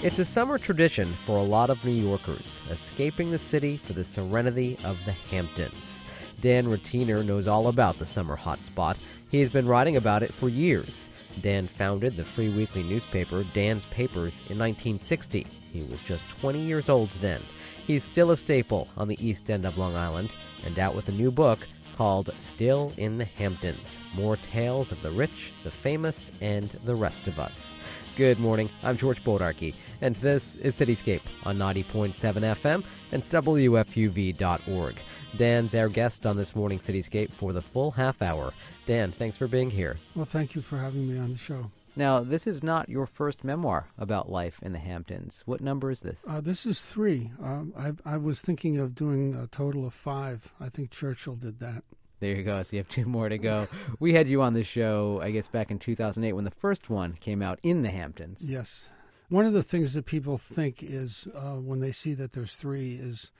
It's 0.00 0.20
a 0.20 0.24
summer 0.24 0.58
tradition 0.58 1.12
for 1.26 1.38
a 1.38 1.42
lot 1.42 1.70
of 1.70 1.84
New 1.84 1.90
Yorkers, 1.90 2.62
escaping 2.70 3.32
the 3.32 3.38
city 3.38 3.76
for 3.76 3.94
the 3.94 4.04
serenity 4.04 4.78
of 4.84 4.96
the 5.04 5.10
Hamptons. 5.10 6.04
Dan 6.40 6.68
Rattiner 6.68 7.24
knows 7.24 7.48
all 7.48 7.66
about 7.66 7.98
the 7.98 8.04
summer 8.04 8.36
hotspot. 8.36 8.96
He 9.28 9.40
has 9.40 9.50
been 9.50 9.66
writing 9.66 9.96
about 9.96 10.22
it 10.22 10.32
for 10.32 10.48
years. 10.48 11.10
Dan 11.42 11.66
founded 11.66 12.16
the 12.16 12.22
free 12.22 12.48
weekly 12.48 12.84
newspaper 12.84 13.42
Dan's 13.54 13.86
Papers 13.86 14.38
in 14.48 14.56
1960. 14.56 15.44
He 15.72 15.82
was 15.82 16.00
just 16.02 16.24
20 16.40 16.60
years 16.60 16.88
old 16.88 17.10
then. 17.20 17.42
He's 17.84 18.04
still 18.04 18.30
a 18.30 18.36
staple 18.36 18.86
on 18.96 19.08
the 19.08 19.18
East 19.26 19.50
End 19.50 19.66
of 19.66 19.78
Long 19.78 19.96
Island 19.96 20.30
and 20.64 20.78
out 20.78 20.94
with 20.94 21.08
a 21.08 21.12
new 21.12 21.32
book 21.32 21.58
called 21.96 22.32
Still 22.38 22.92
in 22.98 23.18
the 23.18 23.24
Hamptons 23.24 23.98
More 24.14 24.36
Tales 24.36 24.92
of 24.92 25.02
the 25.02 25.10
Rich, 25.10 25.52
the 25.64 25.72
Famous, 25.72 26.30
and 26.40 26.70
the 26.84 26.94
Rest 26.94 27.26
of 27.26 27.40
Us. 27.40 27.74
Good 28.18 28.40
morning. 28.40 28.68
I'm 28.82 28.96
George 28.96 29.22
Bodarky, 29.22 29.74
and 30.00 30.16
this 30.16 30.56
is 30.56 30.76
Cityscape 30.78 31.22
on 31.44 31.58
90.7 31.58 32.12
FM 32.14 32.84
and 33.12 33.22
WFUV.org. 33.24 34.94
Dan's 35.36 35.74
our 35.74 35.88
guest 35.88 36.26
on 36.26 36.36
this 36.36 36.56
morning 36.56 36.78
Cityscape 36.78 37.30
for 37.30 37.52
the 37.52 37.62
full 37.62 37.90
half 37.90 38.22
hour. 38.22 38.52
Dan, 38.86 39.12
thanks 39.12 39.36
for 39.36 39.46
being 39.46 39.70
here. 39.70 39.96
Well, 40.14 40.24
thank 40.24 40.54
you 40.54 40.62
for 40.62 40.78
having 40.78 41.08
me 41.08 41.18
on 41.18 41.32
the 41.32 41.38
show. 41.38 41.70
Now, 41.96 42.20
this 42.20 42.46
is 42.46 42.62
not 42.62 42.88
your 42.88 43.06
first 43.06 43.42
memoir 43.42 43.88
about 43.98 44.30
life 44.30 44.60
in 44.62 44.72
the 44.72 44.78
Hamptons. 44.78 45.42
What 45.46 45.60
number 45.60 45.90
is 45.90 46.00
this? 46.00 46.24
Uh, 46.28 46.40
this 46.40 46.64
is 46.64 46.86
three. 46.86 47.32
Um, 47.42 47.72
I, 47.76 48.14
I 48.14 48.16
was 48.18 48.40
thinking 48.40 48.78
of 48.78 48.94
doing 48.94 49.34
a 49.34 49.48
total 49.48 49.84
of 49.84 49.94
five. 49.94 50.52
I 50.60 50.68
think 50.68 50.92
Churchill 50.92 51.34
did 51.34 51.58
that. 51.58 51.82
There 52.20 52.34
you 52.34 52.44
go. 52.44 52.62
So 52.62 52.76
you 52.76 52.80
have 52.80 52.88
two 52.88 53.04
more 53.04 53.28
to 53.28 53.38
go. 53.38 53.66
we 53.98 54.12
had 54.12 54.28
you 54.28 54.42
on 54.42 54.54
the 54.54 54.64
show, 54.64 55.20
I 55.22 55.30
guess, 55.32 55.48
back 55.48 55.70
in 55.70 55.78
2008 55.78 56.32
when 56.32 56.44
the 56.44 56.50
first 56.50 56.88
one 56.88 57.14
came 57.14 57.42
out 57.42 57.58
in 57.62 57.82
the 57.82 57.90
Hamptons. 57.90 58.48
Yes. 58.48 58.88
One 59.30 59.44
of 59.44 59.52
the 59.52 59.62
things 59.62 59.92
that 59.92 60.06
people 60.06 60.38
think 60.38 60.82
is 60.82 61.28
uh, 61.34 61.56
when 61.56 61.80
they 61.80 61.92
see 61.92 62.14
that 62.14 62.32
there's 62.32 62.56
three 62.56 62.94
is 62.94 63.30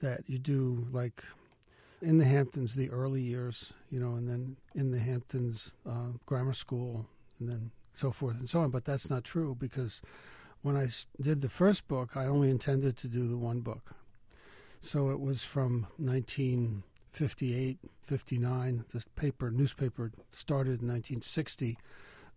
that 0.00 0.20
you 0.26 0.38
do 0.38 0.86
like 0.92 1.24
in 2.02 2.18
the 2.18 2.26
Hamptons 2.26 2.74
the 2.74 2.90
early 2.90 3.22
years, 3.22 3.72
you 3.88 3.98
know, 3.98 4.14
and 4.14 4.28
then 4.28 4.56
in 4.74 4.90
the 4.90 4.98
Hamptons 4.98 5.72
uh, 5.88 6.12
grammar 6.26 6.52
school, 6.52 7.06
and 7.40 7.48
then 7.48 7.70
so 7.94 8.12
forth 8.12 8.38
and 8.38 8.50
so 8.50 8.60
on. 8.60 8.70
But 8.70 8.84
that's 8.84 9.08
not 9.08 9.24
true 9.24 9.56
because 9.58 10.02
when 10.60 10.76
I 10.76 10.88
did 11.18 11.40
the 11.40 11.48
first 11.48 11.88
book, 11.88 12.14
I 12.14 12.26
only 12.26 12.50
intended 12.50 12.98
to 12.98 13.08
do 13.08 13.26
the 13.26 13.38
one 13.38 13.60
book. 13.60 13.94
So 14.82 15.08
it 15.08 15.18
was 15.18 15.44
from 15.44 15.86
1958, 15.96 17.78
59. 18.02 18.84
The 18.92 19.04
paper, 19.16 19.50
newspaper 19.50 20.12
started 20.30 20.82
in 20.82 20.88
1960 20.88 21.78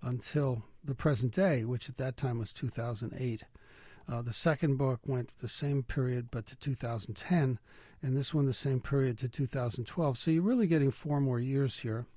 until 0.01 0.63
the 0.83 0.95
present 0.95 1.33
day, 1.33 1.63
which 1.63 1.89
at 1.89 1.97
that 1.97 2.17
time 2.17 2.39
was 2.39 2.53
2008. 2.53 3.43
Uh, 4.09 4.21
the 4.21 4.33
second 4.33 4.77
book 4.77 4.99
went 5.05 5.37
the 5.37 5.47
same 5.47 5.83
period 5.83 6.29
but 6.31 6.45
to 6.47 6.57
2010, 6.57 7.59
and 8.01 8.17
this 8.17 8.33
one 8.33 8.45
the 8.45 8.53
same 8.53 8.81
period 8.81 9.17
to 9.19 9.27
2012. 9.27 10.17
So 10.17 10.31
you're 10.31 10.41
really 10.41 10.67
getting 10.67 10.91
four 10.91 11.21
more 11.21 11.39
years 11.39 11.79
here 11.79 12.07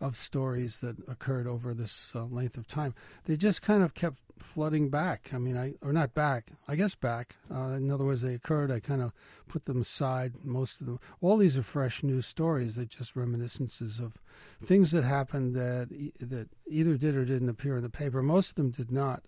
of 0.00 0.16
stories 0.16 0.80
that 0.80 0.96
occurred 1.08 1.46
over 1.46 1.72
this 1.72 2.12
uh, 2.14 2.24
length 2.24 2.56
of 2.56 2.66
time. 2.66 2.94
They 3.24 3.36
just 3.36 3.62
kind 3.62 3.82
of 3.82 3.94
kept 3.94 4.18
flooding 4.38 4.90
back. 4.90 5.30
I 5.32 5.38
mean, 5.38 5.56
I 5.56 5.74
or 5.80 5.92
not 5.92 6.14
back. 6.14 6.52
I 6.68 6.76
guess 6.76 6.94
back. 6.94 7.36
Uh, 7.52 7.70
in 7.70 7.90
other 7.90 8.04
words, 8.04 8.22
they 8.22 8.34
occurred. 8.34 8.70
I 8.70 8.80
kind 8.80 9.02
of 9.02 9.12
put 9.48 9.64
them 9.64 9.80
aside. 9.80 10.34
Most 10.44 10.80
of 10.80 10.86
them. 10.86 11.00
All 11.20 11.36
these 11.36 11.56
are 11.56 11.62
fresh 11.62 12.02
new 12.02 12.20
stories. 12.20 12.74
They're 12.74 12.84
just 12.84 13.16
reminiscences 13.16 13.98
of 13.98 14.20
things 14.62 14.90
that 14.90 15.04
happened 15.04 15.54
that 15.54 15.88
that 16.20 16.48
either 16.66 16.96
did 16.96 17.16
or 17.16 17.24
didn't 17.24 17.48
appear 17.48 17.76
in 17.76 17.82
the 17.82 17.90
paper. 17.90 18.22
Most 18.22 18.50
of 18.50 18.56
them 18.56 18.70
did 18.70 18.92
not. 18.92 19.22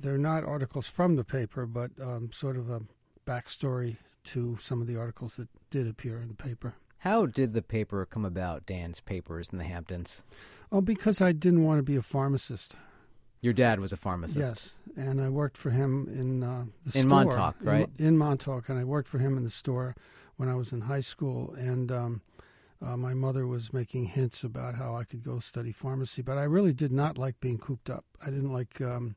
They're 0.00 0.18
not 0.18 0.44
articles 0.44 0.86
from 0.86 1.16
the 1.16 1.24
paper, 1.24 1.66
but 1.66 1.90
um, 2.00 2.30
sort 2.32 2.56
of 2.56 2.70
a 2.70 2.82
backstory 3.26 3.96
to 4.24 4.56
some 4.60 4.80
of 4.80 4.86
the 4.86 4.96
articles 4.96 5.36
that 5.36 5.48
did 5.70 5.88
appear 5.88 6.20
in 6.20 6.28
the 6.28 6.34
paper. 6.34 6.74
How 6.98 7.26
did 7.26 7.52
the 7.52 7.62
paper 7.62 8.04
come 8.06 8.24
about, 8.24 8.66
Dan's 8.66 9.00
Papers 9.00 9.50
in 9.52 9.58
the 9.58 9.64
Hamptons? 9.64 10.22
Oh, 10.72 10.80
because 10.80 11.20
I 11.20 11.32
didn't 11.32 11.64
want 11.64 11.78
to 11.78 11.82
be 11.82 11.96
a 11.96 12.02
pharmacist. 12.02 12.76
Your 13.40 13.52
dad 13.52 13.78
was 13.78 13.92
a 13.92 13.96
pharmacist. 13.96 14.38
Yes, 14.38 14.76
and 14.96 15.20
I 15.20 15.28
worked 15.28 15.56
for 15.56 15.70
him 15.70 16.08
in 16.10 16.42
uh, 16.42 16.64
the 16.84 16.98
in 16.98 17.08
store. 17.08 17.24
Montauk, 17.24 17.56
right? 17.60 17.88
In, 17.98 18.06
in, 18.06 18.18
Montauk, 18.18 18.68
and 18.68 18.78
I 18.78 18.84
worked 18.84 19.08
for 19.08 19.18
him 19.18 19.36
in 19.36 19.44
the 19.44 19.50
store 19.50 19.94
when 20.36 20.48
I 20.48 20.56
was 20.56 20.72
in 20.72 20.82
high 20.82 21.00
school. 21.00 21.54
And 21.56 21.92
um, 21.92 22.22
uh, 22.84 22.96
my 22.96 23.14
mother 23.14 23.46
was 23.46 23.72
making 23.72 24.06
hints 24.06 24.42
about 24.42 24.74
how 24.74 24.96
I 24.96 25.04
could 25.04 25.22
go 25.22 25.38
study 25.38 25.70
pharmacy, 25.70 26.20
but 26.20 26.36
I 26.36 26.44
really 26.44 26.72
did 26.72 26.90
not 26.90 27.16
like 27.16 27.38
being 27.38 27.58
cooped 27.58 27.88
up. 27.88 28.04
I 28.26 28.30
didn't 28.30 28.52
like 28.52 28.80
um, 28.80 29.14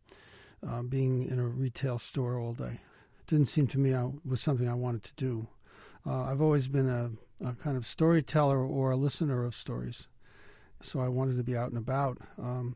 uh, 0.67 0.83
being 0.83 1.27
in 1.27 1.39
a 1.39 1.47
retail 1.47 1.97
store 1.97 2.39
all 2.39 2.53
day. 2.53 2.79
It 3.19 3.27
didn't 3.27 3.47
seem 3.47 3.65
to 3.67 3.79
me 3.79 3.95
I, 3.95 4.09
was 4.23 4.39
something 4.39 4.69
I 4.69 4.75
wanted 4.75 5.03
to 5.03 5.13
do. 5.15 5.47
Uh, 6.05 6.23
I've 6.23 6.41
always 6.41 6.67
been 6.67 6.89
a 6.89 7.11
a 7.43 7.53
kind 7.53 7.77
of 7.77 7.85
storyteller 7.85 8.59
or 8.65 8.91
a 8.91 8.95
listener 8.95 9.43
of 9.43 9.55
stories. 9.55 10.07
So 10.81 10.99
I 10.99 11.09
wanted 11.09 11.37
to 11.37 11.43
be 11.43 11.55
out 11.55 11.69
and 11.69 11.77
about. 11.77 12.17
Um, 12.37 12.75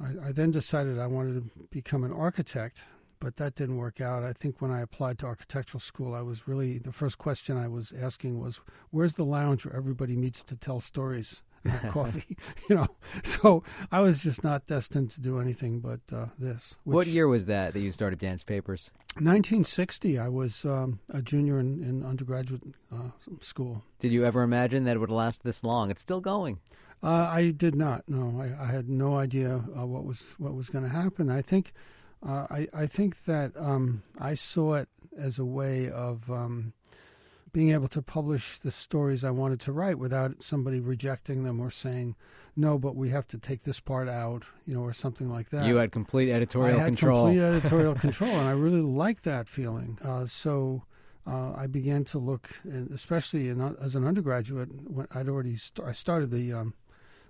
I, 0.00 0.28
I, 0.28 0.32
then 0.32 0.50
decided 0.50 0.98
I 0.98 1.06
wanted 1.06 1.34
to 1.34 1.66
become 1.70 2.04
an 2.04 2.12
architect, 2.12 2.84
but 3.20 3.36
that 3.36 3.54
didn't 3.54 3.76
work 3.76 4.00
out. 4.00 4.22
I 4.22 4.32
think 4.32 4.60
when 4.60 4.70
I 4.70 4.80
applied 4.80 5.18
to 5.18 5.26
architectural 5.26 5.80
school, 5.80 6.14
I 6.14 6.22
was 6.22 6.48
really 6.48 6.78
the 6.78 6.92
first 6.92 7.18
question 7.18 7.56
I 7.56 7.68
was 7.68 7.92
asking 7.92 8.38
was, 8.38 8.60
"Where's 8.90 9.14
the 9.14 9.24
lounge 9.24 9.66
where 9.66 9.76
everybody 9.76 10.16
meets 10.16 10.42
to 10.44 10.56
tell 10.56 10.80
stories?" 10.80 11.42
Have 11.68 11.92
coffee, 11.92 12.36
you 12.68 12.76
know. 12.76 12.88
So 13.22 13.62
I 13.90 14.00
was 14.00 14.22
just 14.22 14.42
not 14.44 14.66
destined 14.66 15.10
to 15.12 15.20
do 15.20 15.40
anything 15.40 15.80
but 15.80 16.00
uh, 16.12 16.26
this. 16.38 16.76
what 16.84 17.06
year 17.06 17.28
was 17.28 17.46
that 17.46 17.72
that 17.74 17.80
you 17.80 17.92
started 17.92 18.18
Dan's 18.18 18.42
Papers? 18.42 18.90
1960. 19.14 20.18
I 20.18 20.28
was 20.28 20.64
um, 20.64 21.00
a 21.10 21.20
junior 21.22 21.58
in, 21.58 21.82
in 21.82 22.04
undergraduate 22.04 22.62
uh, 22.92 23.10
school. 23.40 23.82
Did 24.00 24.12
you 24.12 24.24
ever 24.24 24.42
imagine 24.42 24.84
that 24.84 24.96
it 24.96 24.98
would 25.00 25.10
last 25.10 25.42
this 25.42 25.64
long? 25.64 25.90
It's 25.90 26.02
still 26.02 26.20
going. 26.20 26.60
Uh, 27.02 27.28
I 27.30 27.50
did 27.50 27.74
not. 27.74 28.08
No, 28.08 28.40
I, 28.40 28.64
I 28.64 28.72
had 28.72 28.88
no 28.88 29.16
idea 29.16 29.62
uh, 29.76 29.86
what 29.86 30.04
was 30.04 30.34
what 30.38 30.54
was 30.54 30.68
going 30.68 30.84
to 30.84 30.90
happen. 30.90 31.30
I 31.30 31.42
think, 31.42 31.72
uh, 32.26 32.46
I 32.50 32.68
I 32.74 32.86
think 32.86 33.24
that 33.24 33.52
um, 33.56 34.02
I 34.20 34.34
saw 34.34 34.74
it 34.74 34.88
as 35.16 35.38
a 35.38 35.44
way 35.44 35.88
of 35.88 36.30
um, 36.30 36.72
being 37.52 37.70
able 37.70 37.88
to 37.88 38.02
publish 38.02 38.58
the 38.58 38.70
stories 38.70 39.24
I 39.24 39.30
wanted 39.30 39.60
to 39.60 39.72
write 39.72 39.98
without 39.98 40.42
somebody 40.42 40.80
rejecting 40.80 41.44
them 41.44 41.60
or 41.60 41.70
saying, 41.70 42.16
no, 42.58 42.76
but 42.76 42.96
we 42.96 43.10
have 43.10 43.26
to 43.28 43.38
take 43.38 43.62
this 43.62 43.78
part 43.78 44.08
out, 44.08 44.44
you 44.66 44.74
know, 44.74 44.80
or 44.80 44.92
something 44.92 45.30
like 45.30 45.50
that. 45.50 45.66
You 45.66 45.76
had 45.76 45.92
complete 45.92 46.30
editorial 46.30 46.76
I 46.76 46.80
had 46.80 46.86
control. 46.88 47.26
complete 47.26 47.42
editorial 47.44 47.94
control, 47.94 48.30
and 48.30 48.48
I 48.48 48.50
really 48.50 48.80
liked 48.80 49.22
that 49.24 49.48
feeling. 49.48 49.96
Uh, 50.04 50.26
so 50.26 50.82
uh, 51.24 51.52
I 51.52 51.68
began 51.68 52.04
to 52.06 52.18
look, 52.18 52.50
especially 52.92 53.48
in, 53.48 53.60
as 53.80 53.94
an 53.94 54.04
undergraduate, 54.04 54.70
when 54.90 55.06
I'd 55.14 55.28
already 55.28 55.56
st- 55.56 55.86
I 55.86 55.92
started 55.92 56.30
the 56.30 56.52
um, 56.52 56.74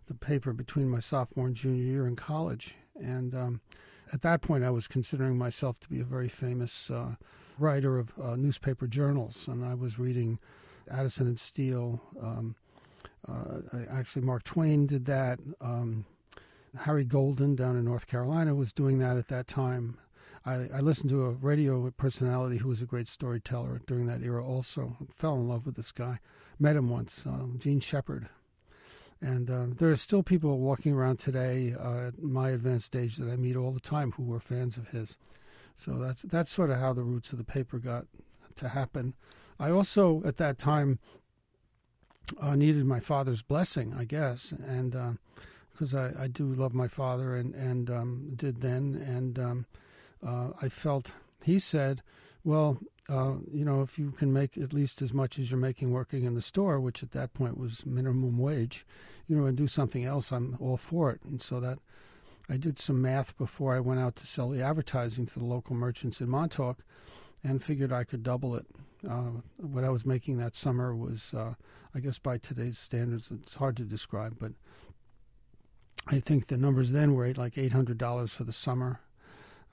the 0.06 0.14
paper 0.14 0.54
between 0.54 0.88
my 0.88 1.00
sophomore 1.00 1.46
and 1.46 1.54
junior 1.54 1.84
year 1.84 2.06
in 2.06 2.16
college, 2.16 2.74
and 2.94 3.34
um, 3.34 3.60
at 4.14 4.22
that 4.22 4.40
point 4.40 4.64
I 4.64 4.70
was 4.70 4.88
considering 4.88 5.36
myself 5.36 5.78
to 5.80 5.88
be 5.90 6.00
a 6.00 6.04
very 6.04 6.28
famous. 6.30 6.90
Writer 7.58 7.98
of 7.98 8.12
uh, 8.22 8.36
newspaper 8.36 8.86
journals, 8.86 9.48
and 9.48 9.64
I 9.64 9.74
was 9.74 9.98
reading 9.98 10.38
Addison 10.91 11.26
and 11.26 11.41
Steele. 11.41 12.00
Um, 12.20 12.54
uh, 13.26 13.60
actually, 13.91 14.22
Mark 14.22 14.44
Twain 14.44 14.86
did 14.86 15.06
that. 15.06 15.38
Um, 15.60 16.04
Harry 16.76 17.04
Golden 17.04 17.56
down 17.56 17.76
in 17.76 17.84
North 17.84 18.06
Carolina 18.06 18.54
was 18.54 18.72
doing 18.72 18.98
that 18.98 19.16
at 19.16 19.28
that 19.28 19.46
time. 19.46 19.98
I, 20.46 20.69
I, 20.74 20.80
listened 20.80 21.10
to 21.10 21.24
a 21.24 21.32
radio 21.32 21.91
personality 21.91 22.58
who 22.58 22.69
was 22.69 22.80
a 22.80 22.86
great 22.86 23.08
storyteller 23.08 23.82
during 23.86 24.06
that 24.06 24.22
era 24.22 24.44
also. 24.44 24.96
Fell 25.14 25.34
in 25.34 25.48
love 25.48 25.66
with 25.66 25.76
this 25.76 25.92
guy. 25.92 26.20
Met 26.58 26.76
him 26.76 26.88
once, 26.88 27.26
uh, 27.26 27.46
Jean 27.58 27.80
Shepherd. 27.80 28.28
And 29.20 29.50
uh, 29.50 29.66
there 29.76 29.90
are 29.90 29.96
still 29.96 30.22
people 30.22 30.58
walking 30.58 30.94
around 30.94 31.19
today 31.19 31.75
uh, 31.78 32.08
at 32.08 32.22
my 32.22 32.50
advanced 32.50 32.94
age 32.94 33.16
that 33.16 33.31
I 33.31 33.37
meet 33.37 33.56
all 33.56 33.72
the 33.72 33.81
time 33.81 34.12
who 34.12 34.22
were 34.22 34.40
fans 34.40 34.76
of 34.76 34.88
his. 34.88 35.16
So 35.78 35.92
that's 35.92 36.22
that's 36.22 36.50
sort 36.50 36.70
of 36.70 36.78
how 36.78 36.92
the 36.92 37.04
roots 37.04 37.30
of 37.32 37.38
the 37.38 37.44
paper 37.44 37.78
got 37.78 38.06
to 38.56 38.69
happen. 38.69 39.14
I 39.60 39.70
also 39.70 40.22
at 40.25 40.36
that 40.38 40.58
time 40.58 40.98
uh, 42.40 42.56
needed 42.56 42.84
my 42.84 43.00
father's 43.00 43.42
blessing, 43.42 43.94
I 43.96 44.04
guess, 44.04 44.52
and 44.52 45.19
because 45.70 45.94
uh, 45.94 46.12
I, 46.19 46.25
I 46.25 46.26
do 46.26 46.46
love 46.52 46.75
my 46.75 46.88
father 46.88 47.36
and 47.36 47.54
and 47.54 47.88
um, 47.90 48.32
did 48.34 48.60
then, 48.60 49.00
and 49.06 49.38
um, 49.38 49.66
uh, 50.26 50.50
I 50.60 50.69
felt 50.69 51.12
he 51.42 51.58
said, 51.58 52.02
well. 52.44 52.78
Uh, 53.10 53.36
you 53.50 53.64
know, 53.64 53.81
if 53.81 53.98
you 53.98 54.10
can 54.10 54.31
make 54.34 54.58
at 54.58 54.74
least 54.74 55.00
as 55.00 55.14
much 55.14 55.38
as 55.38 55.50
you're 55.50 55.58
making 55.58 55.90
working 55.90 56.24
in 56.24 56.34
the 56.34 56.42
store, 56.42 56.78
which 56.78 57.02
at 57.02 57.12
that 57.12 57.32
point 57.32 57.56
was 57.56 57.86
minimum 57.86 58.36
wage, 58.36 58.84
you 59.26 59.34
know, 59.34 59.46
and 59.46 59.56
do 59.56 59.66
something 59.66 60.04
else, 60.04 60.31
I'm 60.31 60.58
all 60.60 60.76
for 60.76 61.10
it. 61.10 61.22
And 61.24 61.40
so 61.40 61.58
that 61.58 61.78
I 62.48 62.56
did 62.56 62.78
some 62.78 63.02
math 63.02 63.36
before 63.36 63.74
I 63.74 63.80
went 63.80 64.00
out 64.00 64.16
to 64.16 64.26
sell 64.26 64.48
the 64.50 64.62
advertising 64.62 65.26
to 65.26 65.38
the 65.38 65.44
local 65.44 65.76
merchants 65.76 66.20
in 66.20 66.28
Montauk 66.30 66.78
and 67.44 67.62
figured 67.62 67.92
I 67.92 68.04
could 68.04 68.22
double 68.22 68.54
it. 68.56 68.66
Uh, 69.08 69.42
what 69.58 69.84
I 69.84 69.90
was 69.90 70.04
making 70.06 70.38
that 70.38 70.56
summer 70.56 70.94
was, 70.94 71.32
uh, 71.34 71.54
I 71.94 72.00
guess 72.00 72.18
by 72.18 72.38
today's 72.38 72.78
standards, 72.78 73.30
it's 73.30 73.54
hard 73.56 73.76
to 73.76 73.84
describe, 73.84 74.36
but 74.40 74.52
I 76.06 76.20
think 76.20 76.46
the 76.46 76.56
numbers 76.56 76.90
then 76.92 77.14
were 77.14 77.32
like 77.34 77.54
$800 77.54 78.30
for 78.30 78.44
the 78.44 78.52
summer. 78.52 79.00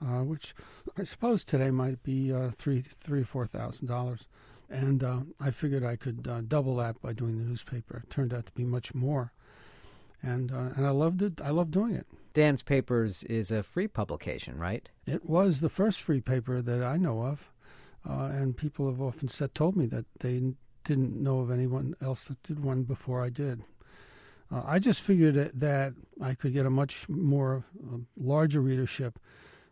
uh, 0.00 0.22
which 0.24 0.54
I 0.98 1.04
suppose 1.04 1.44
today 1.44 1.70
might 1.70 2.02
be 2.02 2.32
uh, 2.32 2.50
three, 2.50 2.82
three 2.82 3.22
or 3.22 3.24
four 3.24 3.46
thousand 3.46 3.86
dollars. 3.88 4.26
And 4.68 5.02
uh, 5.04 5.20
I 5.40 5.50
figured 5.52 5.84
I 5.84 5.96
could 5.96 6.26
uh, 6.28 6.40
double 6.42 6.76
that 6.76 7.00
by 7.00 7.12
doing 7.12 7.38
the 7.38 7.44
newspaper. 7.44 7.98
It 8.04 8.10
turned 8.10 8.34
out 8.34 8.46
to 8.46 8.52
be 8.52 8.64
much 8.64 8.94
more, 8.94 9.32
and 10.22 10.52
uh, 10.52 10.70
and 10.76 10.86
I 10.86 10.90
loved 10.90 11.22
it. 11.22 11.40
I 11.40 11.50
loved 11.50 11.70
doing 11.70 11.94
it. 11.94 12.06
Dan's 12.36 12.62
Papers 12.62 13.24
is 13.24 13.50
a 13.50 13.62
free 13.62 13.88
publication, 13.88 14.58
right? 14.58 14.86
It 15.06 15.24
was 15.24 15.62
the 15.62 15.70
first 15.70 16.02
free 16.02 16.20
paper 16.20 16.60
that 16.60 16.82
I 16.82 16.98
know 16.98 17.22
of, 17.22 17.50
uh, 18.06 18.28
and 18.30 18.54
people 18.54 18.90
have 18.90 19.00
often 19.00 19.28
said 19.28 19.54
told 19.54 19.74
me 19.74 19.86
that 19.86 20.04
they 20.20 20.52
didn't 20.84 21.16
know 21.16 21.40
of 21.40 21.50
anyone 21.50 21.94
else 21.98 22.26
that 22.26 22.42
did 22.42 22.62
one 22.62 22.82
before 22.82 23.24
I 23.24 23.30
did. 23.30 23.62
Uh, 24.52 24.60
I 24.66 24.78
just 24.78 25.00
figured 25.00 25.34
that, 25.36 25.60
that, 25.60 25.94
I 26.22 26.34
could 26.34 26.52
get 26.52 26.66
a 26.66 26.70
much 26.70 27.08
more 27.08 27.64
uh, 27.82 28.00
larger 28.18 28.60
readership 28.60 29.18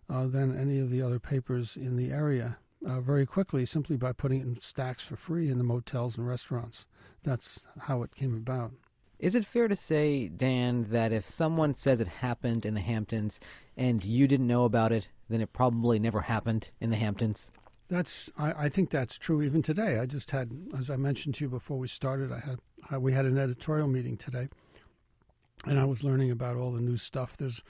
uh, 0.08 0.26
than 0.26 0.58
any 0.58 0.78
of 0.78 0.88
the 0.88 1.02
other 1.02 1.18
papers 1.18 1.76
in 1.76 1.96
the 1.96 2.12
area 2.12 2.56
uh, 2.88 3.02
very 3.02 3.26
quickly, 3.26 3.66
simply 3.66 3.98
by 3.98 4.14
putting 4.14 4.40
it 4.40 4.46
in 4.46 4.58
stacks 4.62 5.06
for 5.06 5.16
free 5.16 5.50
in 5.50 5.58
the 5.58 5.64
motels 5.64 6.16
and 6.16 6.26
restaurants. 6.26 6.86
That's 7.24 7.62
how 7.80 8.02
it 8.02 8.14
came 8.14 8.34
about. 8.34 8.72
Is 9.18 9.34
it 9.34 9.46
fair 9.46 9.68
to 9.68 9.76
say, 9.76 10.28
Dan, 10.28 10.86
that 10.90 11.12
if 11.12 11.24
someone 11.24 11.74
says 11.74 12.00
it 12.00 12.08
happened 12.08 12.66
in 12.66 12.74
the 12.74 12.80
Hamptons 12.80 13.40
and 13.76 14.04
you 14.04 14.26
didn't 14.26 14.46
know 14.46 14.64
about 14.64 14.92
it, 14.92 15.08
then 15.28 15.40
it 15.40 15.52
probably 15.52 15.98
never 15.98 16.20
happened 16.20 16.70
in 16.80 16.90
the 16.90 16.96
Hamptons? 16.96 17.50
That's 17.88 18.30
I, 18.38 18.52
I 18.64 18.68
think 18.68 18.90
that's 18.90 19.18
true 19.18 19.42
even 19.42 19.62
today. 19.62 19.98
I 19.98 20.06
just 20.06 20.30
had, 20.30 20.50
as 20.78 20.90
I 20.90 20.96
mentioned 20.96 21.34
to 21.36 21.44
you 21.44 21.50
before 21.50 21.78
we 21.78 21.88
started, 21.88 22.32
I 22.32 22.40
had 22.40 22.58
I, 22.90 22.98
we 22.98 23.12
had 23.12 23.26
an 23.26 23.38
editorial 23.38 23.88
meeting 23.88 24.16
today, 24.16 24.48
and 25.66 25.78
I 25.78 25.84
was 25.84 26.02
learning 26.02 26.30
about 26.30 26.56
all 26.56 26.72
the 26.72 26.80
new 26.80 26.96
stuff. 26.96 27.36
There's 27.36 27.62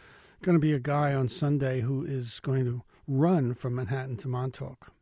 going 0.43 0.55
to 0.55 0.61
be 0.61 0.73
a 0.73 0.79
guy 0.79 1.14
on 1.14 1.29
Sunday 1.29 1.81
who 1.81 2.05
is 2.05 2.38
going 2.41 2.64
to 2.64 2.82
run 3.08 3.55
from 3.55 3.75
Manhattan 3.75 4.17
to 4.19 4.29
Montauk, 4.29 4.93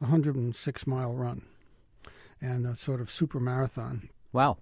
a 0.00 0.04
106 0.04 0.86
mile 0.86 1.12
run, 1.12 1.42
and 2.40 2.66
a 2.66 2.74
sort 2.74 3.00
of 3.00 3.10
super 3.10 3.40
marathon. 3.40 4.08
Wow. 4.32 4.58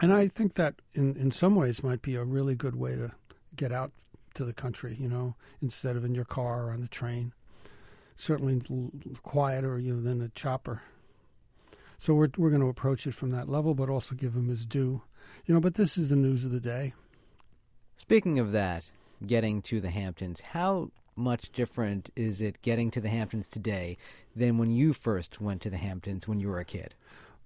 And 0.00 0.12
I 0.12 0.28
think 0.28 0.54
that 0.54 0.74
in, 0.92 1.16
in 1.16 1.30
some 1.30 1.54
ways 1.54 1.82
might 1.82 2.02
be 2.02 2.16
a 2.16 2.24
really 2.24 2.54
good 2.54 2.76
way 2.76 2.96
to 2.96 3.12
get 3.56 3.72
out 3.72 3.92
to 4.34 4.44
the 4.44 4.52
country, 4.52 4.96
you 4.98 5.08
know, 5.08 5.36
instead 5.62 5.96
of 5.96 6.04
in 6.04 6.14
your 6.14 6.24
car 6.24 6.64
or 6.64 6.72
on 6.72 6.80
the 6.80 6.88
train. 6.88 7.32
Certainly 8.16 8.62
quieter, 9.22 9.78
you 9.78 9.94
know, 9.94 10.00
than 10.00 10.20
a 10.20 10.28
chopper. 10.28 10.82
So 11.98 12.14
we're 12.14 12.28
we're 12.36 12.50
going 12.50 12.60
to 12.60 12.68
approach 12.68 13.06
it 13.06 13.14
from 13.14 13.30
that 13.30 13.48
level, 13.48 13.74
but 13.74 13.88
also 13.88 14.14
give 14.14 14.34
him 14.34 14.48
his 14.48 14.64
due, 14.64 15.02
you 15.46 15.54
know. 15.54 15.60
But 15.60 15.74
this 15.74 15.96
is 15.96 16.10
the 16.10 16.16
news 16.16 16.44
of 16.44 16.50
the 16.50 16.60
day. 16.60 16.92
Speaking 17.96 18.38
of 18.38 18.52
that, 18.52 18.84
getting 19.26 19.62
to 19.62 19.80
the 19.80 19.90
Hamptons, 19.90 20.40
how 20.40 20.90
much 21.16 21.52
different 21.52 22.10
is 22.16 22.42
it 22.42 22.60
getting 22.62 22.90
to 22.90 23.00
the 23.00 23.08
Hamptons 23.08 23.48
today 23.48 23.96
than 24.34 24.58
when 24.58 24.70
you 24.70 24.92
first 24.92 25.40
went 25.40 25.62
to 25.62 25.70
the 25.70 25.76
Hamptons 25.76 26.28
when 26.28 26.40
you 26.40 26.48
were 26.48 26.58
a 26.58 26.64
kid? 26.64 26.94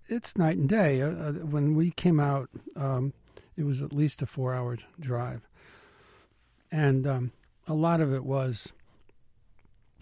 It's 0.08 0.36
night 0.36 0.56
and 0.56 0.68
day. 0.68 1.02
Uh, 1.02 1.10
uh, 1.10 1.32
when 1.32 1.74
we 1.74 1.90
came 1.90 2.18
out, 2.18 2.48
um, 2.76 3.12
it 3.56 3.64
was 3.64 3.82
at 3.82 3.92
least 3.92 4.22
a 4.22 4.26
four-hour 4.26 4.78
drive, 4.98 5.46
and 6.72 7.06
um, 7.06 7.32
a 7.66 7.74
lot 7.74 8.00
of 8.00 8.12
it 8.12 8.24
was 8.24 8.72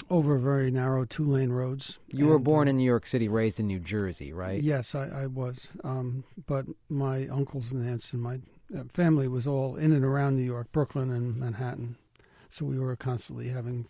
over 0.09 0.39
very 0.39 0.71
narrow 0.71 1.05
two-lane 1.05 1.51
roads. 1.51 1.99
You 2.09 2.29
were 2.29 2.39
born 2.39 2.69
uh, 2.69 2.71
in 2.71 2.77
New 2.77 2.85
York 2.85 3.07
City, 3.07 3.29
raised 3.29 3.59
in 3.59 3.67
New 3.67 3.81
Jersey, 3.81 4.33
right? 4.33 4.63
Yes, 4.63 4.95
I, 4.95 5.09
I 5.23 5.27
was. 5.27 5.69
Um, 5.83 6.23
but 6.47 6.67
my 6.89 7.27
uncles 7.27 7.73
and 7.73 7.89
aunts 7.89 8.13
and 8.13 8.23
my 8.23 8.39
uh, 8.77 8.85
family 8.89 9.27
was 9.27 9.47
all 9.47 9.77
in 9.77 9.93
and 9.93 10.05
around 10.05 10.37
New 10.37 10.45
York, 10.45 10.71
Brooklyn 10.71 11.11
and 11.11 11.37
Manhattan. 11.37 11.97
So 12.51 12.65
we 12.65 12.79
were 12.79 12.95
constantly 12.95 13.49
having, 13.49 13.87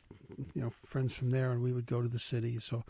you 0.54 0.62
know, 0.62 0.70
friends 0.70 1.14
from 1.14 1.30
there, 1.30 1.52
and 1.52 1.62
we 1.62 1.72
would 1.72 1.86
go 1.86 2.00
to 2.00 2.08
the 2.08 2.18
city. 2.18 2.58
So 2.60 2.84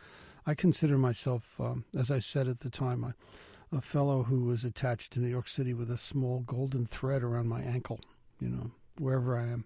I 0.47 0.55
consider 0.55 0.97
myself, 0.97 1.61
um, 1.61 1.85
as 1.97 2.11
I 2.11 2.21
said 2.21 2.47
at 2.47 2.61
the 2.61 2.71
time, 2.71 3.03
a, 3.03 3.77
a 3.77 3.81
fellow 3.81 4.25
who 4.25 4.45
was 4.45 4.65
attached 4.65 5.13
to 5.13 5.21
New 5.21 5.29
York 5.29 5.49
City 5.49 5.75
with 5.75 5.91
a 5.91 5.99
small 5.99 6.41
golden 6.41 6.87
thread 6.87 7.23
around 7.23 7.49
my 7.49 7.61
ankle, 7.61 7.99
you 8.39 8.49
know, 8.49 8.71
wherever 8.99 9.37
I 9.37 9.49
am. 9.49 9.65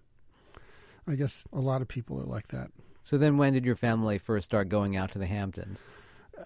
I 1.07 1.15
guess 1.15 1.45
a 1.53 1.59
lot 1.59 1.81
of 1.81 1.87
people 1.87 2.19
are 2.19 2.25
like 2.25 2.47
that. 2.47 2.71
So 3.03 3.17
then, 3.17 3.37
when 3.37 3.53
did 3.53 3.65
your 3.65 3.75
family 3.75 4.17
first 4.17 4.45
start 4.45 4.69
going 4.69 4.95
out 4.95 5.11
to 5.11 5.19
the 5.19 5.27
Hamptons? 5.27 5.91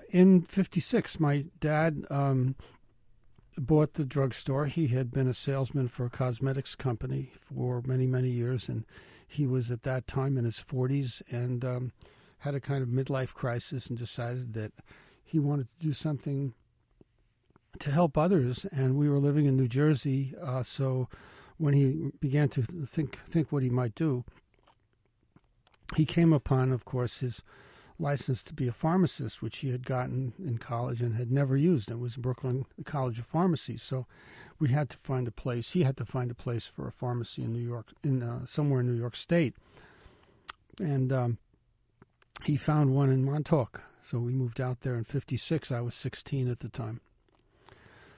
In 0.10 0.42
'56, 0.42 1.20
my 1.20 1.46
dad 1.60 2.06
um, 2.10 2.56
bought 3.58 3.94
the 3.94 4.06
drugstore. 4.06 4.66
He 4.66 4.88
had 4.88 5.12
been 5.12 5.28
a 5.28 5.34
salesman 5.34 5.88
for 5.88 6.06
a 6.06 6.10
cosmetics 6.10 6.76
company 6.76 7.32
for 7.40 7.82
many, 7.86 8.08
many 8.08 8.30
years, 8.30 8.70
and 8.70 8.86
he 9.28 9.46
was 9.46 9.72
at 9.72 9.84
that 9.84 10.08
time 10.08 10.38
in 10.38 10.46
his 10.46 10.58
40s 10.58 11.22
and 11.30 11.66
um, 11.66 11.92
had 12.40 12.56
a 12.56 12.60
kind 12.60 12.82
of 12.82 12.90
midlife 12.90 13.34
crisis 13.34 13.88
and 13.88 13.98
decided 13.98 14.54
that 14.54 14.72
he 15.24 15.40
wanted 15.40 15.68
to 15.68 15.86
do 15.86 15.94
something 15.94 16.54
to 17.80 17.92
help 17.92 18.18
others. 18.18 18.66
And 18.66 18.98
we 18.98 19.10
were 19.10 19.20
living 19.20 19.46
in 19.46 19.58
New 19.58 19.68
Jersey, 19.68 20.34
uh, 20.42 20.64
so 20.64 21.10
when 21.58 21.74
he 21.74 22.12
began 22.20 22.50
to 22.50 22.62
think 22.62 23.20
think 23.28 23.52
what 23.52 23.64
he 23.64 23.70
might 23.70 23.96
do, 23.96 24.26
he 25.96 26.06
came 26.06 26.34
upon, 26.34 26.72
of 26.72 26.86
course, 26.86 27.20
his 27.20 27.42
license 27.98 28.44
to 28.44 28.54
be 28.54 28.68
a 28.68 28.74
pharmacist, 28.74 29.42
which 29.42 29.60
he 29.60 29.72
had 29.72 29.86
gotten 29.86 30.34
in 30.38 30.58
college 30.58 31.02
and 31.02 31.16
had 31.16 31.32
never 31.32 31.56
used. 31.56 31.90
It 31.90 32.00
was 32.00 32.18
Brooklyn 32.18 32.66
College 32.84 33.20
of 33.20 33.26
Pharmacy. 33.26 33.78
So 33.78 34.06
we 34.60 34.70
had 34.70 34.90
to 34.90 34.98
find 34.98 35.28
a 35.28 35.32
place. 35.32 35.72
He 35.72 35.84
had 35.84 35.98
to 35.98 36.06
find 36.06 36.30
a 36.30 36.36
place 36.36 36.66
for 36.66 36.88
a 36.88 36.92
pharmacy 36.92 37.44
in 37.44 37.54
New 37.54 37.66
York, 37.66 37.94
in 38.04 38.22
uh, 38.22 38.46
somewhere 38.46 38.82
in 38.82 38.88
New 38.88 38.98
York 38.98 39.16
State, 39.16 39.56
and 40.80 41.12
um, 41.12 41.38
he 42.44 42.58
found 42.58 42.94
one 42.96 43.10
in 43.10 43.24
Montauk. 43.24 43.82
So 44.04 44.20
we 44.20 44.34
moved 44.34 44.62
out 44.62 44.82
there 44.82 44.96
in 44.96 45.04
'56. 45.04 45.72
I 45.72 45.82
was 45.82 45.96
16 45.96 46.50
at 46.50 46.60
the 46.60 46.70
time. 46.70 47.02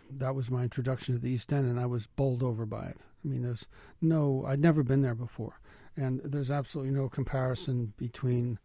That 0.09 0.35
was 0.35 0.51
my 0.51 0.63
introduction 0.63 1.15
to 1.15 1.21
the 1.21 1.29
East 1.29 1.51
End, 1.53 1.67
and 1.67 1.79
I 1.79 1.85
was 1.85 2.07
bowled 2.07 2.43
over 2.43 2.65
by 2.65 2.87
it. 2.87 2.97
I 3.23 3.27
mean, 3.27 3.43
there's 3.43 3.67
no, 4.01 4.45
I'd 4.47 4.59
never 4.59 4.83
been 4.83 5.01
there 5.01 5.15
before, 5.15 5.59
and 5.95 6.21
there's 6.23 6.51
absolutely 6.51 6.93
no 6.93 7.09
comparison 7.09 7.93
between 7.97 8.59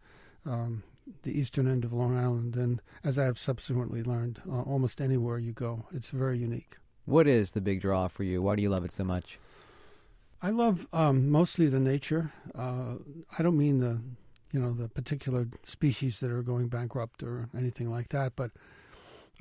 um, 0.45 0.83
the 1.23 1.37
eastern 1.37 1.67
end 1.67 1.83
of 1.83 1.93
Long 1.93 2.17
Island 2.17 2.55
and, 2.55 2.81
as 3.03 3.19
I 3.19 3.25
have 3.25 3.37
subsequently 3.37 4.03
learned, 4.03 4.41
uh, 4.49 4.61
almost 4.61 5.01
anywhere 5.01 5.37
you 5.37 5.51
go. 5.51 5.85
It's 5.91 6.09
very 6.09 6.37
unique. 6.37 6.77
What 7.05 7.27
is 7.27 7.51
the 7.51 7.61
big 7.61 7.81
draw 7.81 8.07
for 8.07 8.23
you? 8.23 8.41
Why 8.41 8.55
do 8.55 8.61
you 8.61 8.69
love 8.69 8.85
it 8.85 8.93
so 8.93 9.03
much? 9.03 9.37
I 10.41 10.49
love 10.49 10.87
um, 10.93 11.29
mostly 11.29 11.67
the 11.67 11.79
nature. 11.79 12.31
Uh, 12.55 12.95
I 13.37 13.43
don't 13.43 13.57
mean 13.57 13.79
the, 13.79 14.01
you 14.53 14.59
know, 14.59 14.71
the 14.71 14.87
particular 14.87 15.47
species 15.63 16.19
that 16.19 16.31
are 16.31 16.43
going 16.43 16.67
bankrupt 16.67 17.23
or 17.23 17.49
anything 17.57 17.89
like 17.89 18.09
that, 18.09 18.33
but 18.35 18.51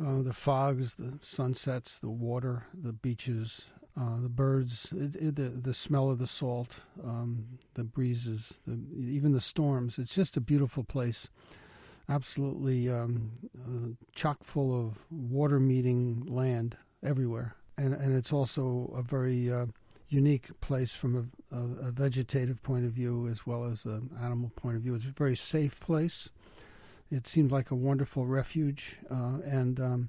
uh, 0.02 0.22
the 0.22 0.32
fogs, 0.32 0.94
the 0.94 1.18
sunsets, 1.20 1.98
the 1.98 2.08
water, 2.08 2.64
the 2.74 2.94
beaches, 2.94 3.66
uh, 4.00 4.20
the 4.22 4.30
birds, 4.30 4.90
it, 4.96 5.14
it, 5.16 5.36
the 5.36 5.50
the 5.50 5.74
smell 5.74 6.10
of 6.10 6.18
the 6.18 6.26
salt, 6.26 6.80
um, 7.04 7.58
the 7.74 7.84
breezes, 7.84 8.58
the, 8.66 8.80
even 8.98 9.32
the 9.32 9.40
storms. 9.40 9.98
It's 9.98 10.14
just 10.14 10.36
a 10.36 10.40
beautiful 10.40 10.82
place. 10.82 11.28
Absolutely 12.08 12.90
um, 12.90 13.32
uh, 13.56 13.94
chock 14.14 14.42
full 14.42 14.74
of 14.74 14.98
water 15.10 15.60
meeting 15.60 16.24
land 16.26 16.78
everywhere, 17.04 17.54
and 17.76 17.92
and 17.92 18.16
it's 18.16 18.32
also 18.32 18.94
a 18.96 19.02
very 19.02 19.52
uh, 19.52 19.66
unique 20.12 20.60
place 20.60 20.92
from 20.94 21.32
a, 21.50 21.56
a, 21.56 21.88
a, 21.88 21.90
vegetative 21.90 22.62
point 22.62 22.84
of 22.84 22.92
view 22.92 23.26
as 23.28 23.46
well 23.46 23.64
as 23.64 23.84
an 23.84 24.10
animal 24.22 24.50
point 24.56 24.76
of 24.76 24.82
view. 24.82 24.94
It's 24.94 25.06
a 25.06 25.10
very 25.10 25.36
safe 25.36 25.80
place. 25.80 26.28
It 27.10 27.26
seemed 27.26 27.50
like 27.50 27.70
a 27.70 27.74
wonderful 27.74 28.26
refuge 28.26 28.96
uh, 29.10 29.38
and 29.44 29.80
um, 29.80 30.08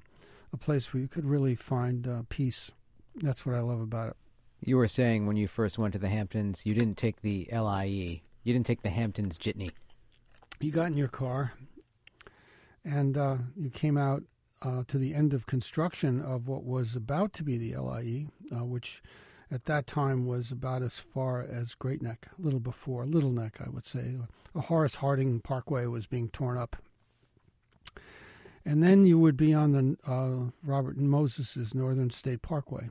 a 0.52 0.56
place 0.56 0.92
where 0.92 1.00
you 1.00 1.08
could 1.08 1.24
really 1.24 1.54
find 1.54 2.06
uh, 2.06 2.22
peace. 2.28 2.70
That's 3.16 3.46
what 3.46 3.54
I 3.54 3.60
love 3.60 3.80
about 3.80 4.10
it. 4.10 4.16
You 4.60 4.76
were 4.76 4.88
saying 4.88 5.26
when 5.26 5.36
you 5.36 5.46
first 5.46 5.78
went 5.78 5.92
to 5.92 5.98
the 5.98 6.08
Hamptons, 6.08 6.64
you 6.64 6.74
didn't 6.74 6.96
take 6.96 7.20
the 7.20 7.48
LIE. 7.52 8.22
You 8.42 8.52
didn't 8.52 8.66
take 8.66 8.82
the 8.82 8.90
Hamptons 8.90 9.38
Jitney. 9.38 9.70
You 10.60 10.70
got 10.70 10.86
in 10.86 10.96
your 10.96 11.08
car, 11.08 11.52
and 12.84 13.16
uh, 13.16 13.36
you 13.56 13.68
came 13.70 13.98
out 13.98 14.22
uh, 14.62 14.84
to 14.88 14.96
the 14.96 15.14
end 15.14 15.34
of 15.34 15.46
construction 15.46 16.20
of 16.22 16.48
what 16.48 16.64
was 16.64 16.96
about 16.96 17.32
to 17.34 17.42
be 17.42 17.58
the 17.58 17.76
LIE, 17.78 18.28
uh, 18.54 18.64
which 18.64 19.02
at 19.50 19.66
that 19.66 19.86
time 19.86 20.26
was 20.26 20.50
about 20.50 20.82
as 20.82 20.98
far 20.98 21.42
as 21.42 21.74
Great 21.74 22.02
Neck, 22.02 22.28
a 22.38 22.42
little 22.42 22.60
before 22.60 23.06
Little 23.06 23.30
Neck, 23.30 23.58
I 23.64 23.68
would 23.70 23.86
say. 23.86 24.16
A 24.54 24.60
Horace 24.62 24.96
Harding 24.96 25.40
Parkway 25.40 25.86
was 25.86 26.06
being 26.06 26.28
torn 26.28 26.58
up. 26.58 26.76
And 28.64 28.82
then 28.82 29.04
you 29.04 29.18
would 29.18 29.36
be 29.36 29.52
on 29.52 29.72
the 29.72 29.96
uh, 30.10 30.50
Robert 30.62 30.96
and 30.96 31.10
Moses's 31.10 31.74
Northern 31.74 32.10
State 32.10 32.40
Parkway, 32.40 32.88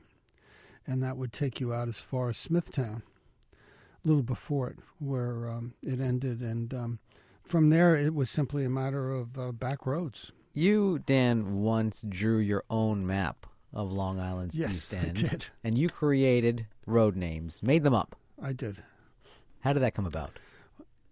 and 0.86 1.02
that 1.02 1.16
would 1.16 1.32
take 1.32 1.60
you 1.60 1.72
out 1.72 1.88
as 1.88 1.96
far 1.96 2.28
as 2.28 2.36
Smithtown, 2.36 3.02
a 3.52 4.08
little 4.08 4.22
before 4.22 4.70
it, 4.70 4.78
where 5.00 5.48
um, 5.48 5.74
it 5.82 6.00
ended. 6.00 6.40
And 6.40 6.72
um, 6.72 6.98
from 7.42 7.70
there, 7.70 7.96
it 7.96 8.14
was 8.14 8.30
simply 8.30 8.64
a 8.64 8.70
matter 8.70 9.10
of 9.10 9.36
uh, 9.36 9.50
back 9.50 9.84
roads. 9.84 10.30
You, 10.52 11.00
Dan, 11.04 11.56
once 11.56 12.04
drew 12.08 12.38
your 12.38 12.62
own 12.70 13.04
map 13.04 13.46
of 13.74 13.92
Long 13.92 14.20
Island's 14.20 14.56
yes, 14.56 14.70
East 14.70 14.94
End. 14.94 15.18
I 15.24 15.28
did. 15.28 15.46
And 15.62 15.76
you 15.76 15.88
created 15.88 16.66
road 16.86 17.16
names, 17.16 17.62
made 17.62 17.82
them 17.82 17.94
up. 17.94 18.16
I 18.42 18.52
did. 18.52 18.82
How 19.60 19.72
did 19.72 19.82
that 19.82 19.94
come 19.94 20.06
about? 20.06 20.38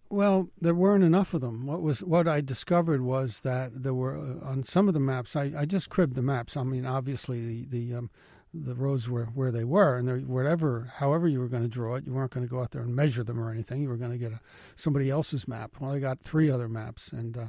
Well, 0.09 0.51
there 0.61 0.75
weren't 0.75 1.05
enough 1.05 1.33
of 1.33 1.41
them. 1.41 1.67
What 1.67 1.81
was 1.81 2.03
what 2.03 2.29
I 2.29 2.43
discovered 2.43 3.01
was 3.01 3.41
that 3.41 3.83
there 3.83 3.95
were 3.95 4.17
uh, 4.17 4.47
on 4.47 4.63
some 4.63 4.87
of 4.87 4.95
the 4.95 5.01
maps. 5.01 5.35
I, 5.35 5.53
I 5.57 5.65
just 5.65 5.89
cribbed 5.89 6.17
the 6.17 6.23
maps. 6.23 6.57
I 6.57 6.63
mean, 6.63 6.85
obviously 6.85 7.41
the 7.41 7.65
the 7.65 7.95
um, 7.97 8.11
the 8.53 8.75
roads 8.75 9.09
were 9.09 9.27
where 9.27 9.51
they 9.51 9.65
were, 9.65 9.97
and 9.97 10.29
whatever, 10.29 10.93
however 10.97 11.27
you 11.27 11.41
were 11.41 11.49
going 11.49 11.63
to 11.63 11.69
draw 11.69 11.95
it, 11.95 12.05
you 12.07 12.13
weren't 12.13 12.31
going 12.31 12.47
to 12.47 12.51
go 12.51 12.61
out 12.61 12.73
there 12.73 12.83
and 12.83 12.95
measure 12.95 13.25
them 13.25 13.41
or 13.41 13.51
anything. 13.51 13.81
You 13.81 13.89
were 13.89 13.97
going 13.97 14.11
to 14.11 14.19
get 14.19 14.33
a, 14.33 14.41
somebody 14.77 15.09
else's 15.09 15.49
map. 15.49 15.73
Well, 15.81 15.93
I 15.93 15.99
got 15.99 16.21
three 16.21 16.51
other 16.51 16.69
maps, 16.69 17.11
and 17.11 17.37
uh, 17.37 17.47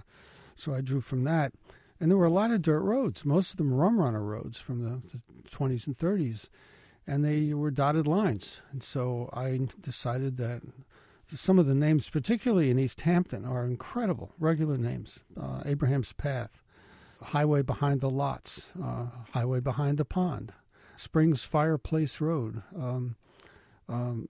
so 0.55 0.74
I 0.74 0.79
drew 0.79 1.01
from 1.01 1.25
that. 1.25 1.51
And 2.03 2.12
there 2.12 2.17
were 2.17 2.25
a 2.25 2.29
lot 2.29 2.51
of 2.51 2.62
dirt 2.62 2.81
roads, 2.81 3.24
most 3.24 3.51
of 3.51 3.55
them 3.57 3.74
rum 3.74 3.98
runner 3.98 4.22
roads 4.22 4.60
from 4.60 4.83
the, 4.83 5.01
the 5.07 5.50
20s 5.50 5.88
and 5.88 5.98
30s, 5.98 6.50
and 7.07 7.24
they 7.24 7.53
were 7.53 7.72
dotted 7.72 8.07
lines. 8.07 8.60
And 8.74 8.83
so 8.83 9.29
I 9.31 9.69
decided 9.79 10.36
that 10.36 10.63
some 11.27 11.57
of 11.57 11.65
the 11.65 11.74
names, 11.74 12.10
particularly 12.10 12.69
in 12.69 12.77
East 12.77 13.00
Hampton, 13.00 13.45
are 13.45 13.63
incredible, 13.63 14.33
regular 14.38 14.77
names. 14.77 15.22
Uh, 15.39 15.62
Abraham's 15.65 16.12
Path, 16.12 16.62
Highway 17.22 17.62
Behind 17.62 18.01
the 18.01 18.10
Lots, 18.10 18.69
uh, 18.83 19.05
Highway 19.31 19.62
Behind 19.62 19.98
the 19.98 20.03
Pond, 20.03 20.51
Springs 20.98 21.45
Fireplace 21.45 22.19
Road. 22.19 22.63
Um, 22.75 23.15
um, 23.88 24.27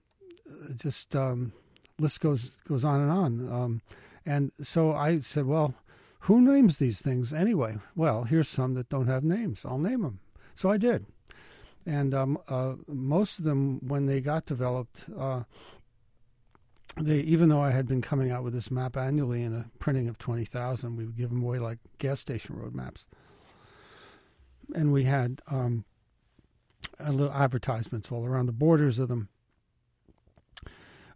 just 0.76 1.16
um, 1.16 1.52
list 1.98 2.20
goes 2.20 2.50
goes 2.68 2.84
on 2.84 3.00
and 3.00 3.10
on. 3.10 3.52
Um, 3.52 3.82
and 4.24 4.52
so 4.62 4.92
I 4.92 5.18
said, 5.18 5.46
well, 5.46 5.74
who 6.24 6.40
names 6.40 6.78
these 6.78 7.00
things 7.00 7.32
anyway? 7.32 7.78
Well, 7.94 8.24
here's 8.24 8.48
some 8.48 8.74
that 8.74 8.88
don't 8.88 9.08
have 9.08 9.24
names. 9.24 9.64
I'll 9.64 9.78
name 9.78 10.02
them. 10.02 10.20
So 10.54 10.70
I 10.70 10.78
did. 10.78 11.06
And 11.86 12.14
um, 12.14 12.38
uh, 12.48 12.74
most 12.86 13.38
of 13.38 13.44
them, 13.44 13.86
when 13.86 14.06
they 14.06 14.20
got 14.22 14.46
developed, 14.46 15.04
uh, 15.18 15.42
they 16.96 17.18
even 17.20 17.48
though 17.50 17.60
I 17.60 17.72
had 17.72 17.86
been 17.86 18.00
coming 18.00 18.30
out 18.30 18.42
with 18.42 18.54
this 18.54 18.70
map 18.70 18.96
annually 18.96 19.42
in 19.42 19.54
a 19.54 19.66
printing 19.78 20.08
of 20.08 20.16
twenty 20.16 20.46
thousand, 20.46 20.96
we 20.96 21.04
would 21.04 21.16
give 21.16 21.28
them 21.28 21.42
away 21.42 21.58
like 21.58 21.78
gas 21.98 22.20
station 22.20 22.56
road 22.56 22.74
maps, 22.74 23.04
and 24.74 24.92
we 24.92 25.04
had 25.04 25.42
um, 25.50 25.84
little 27.00 27.32
advertisements 27.32 28.10
all 28.10 28.24
around 28.24 28.46
the 28.46 28.52
borders 28.52 28.98
of 28.98 29.08
them. 29.08 29.28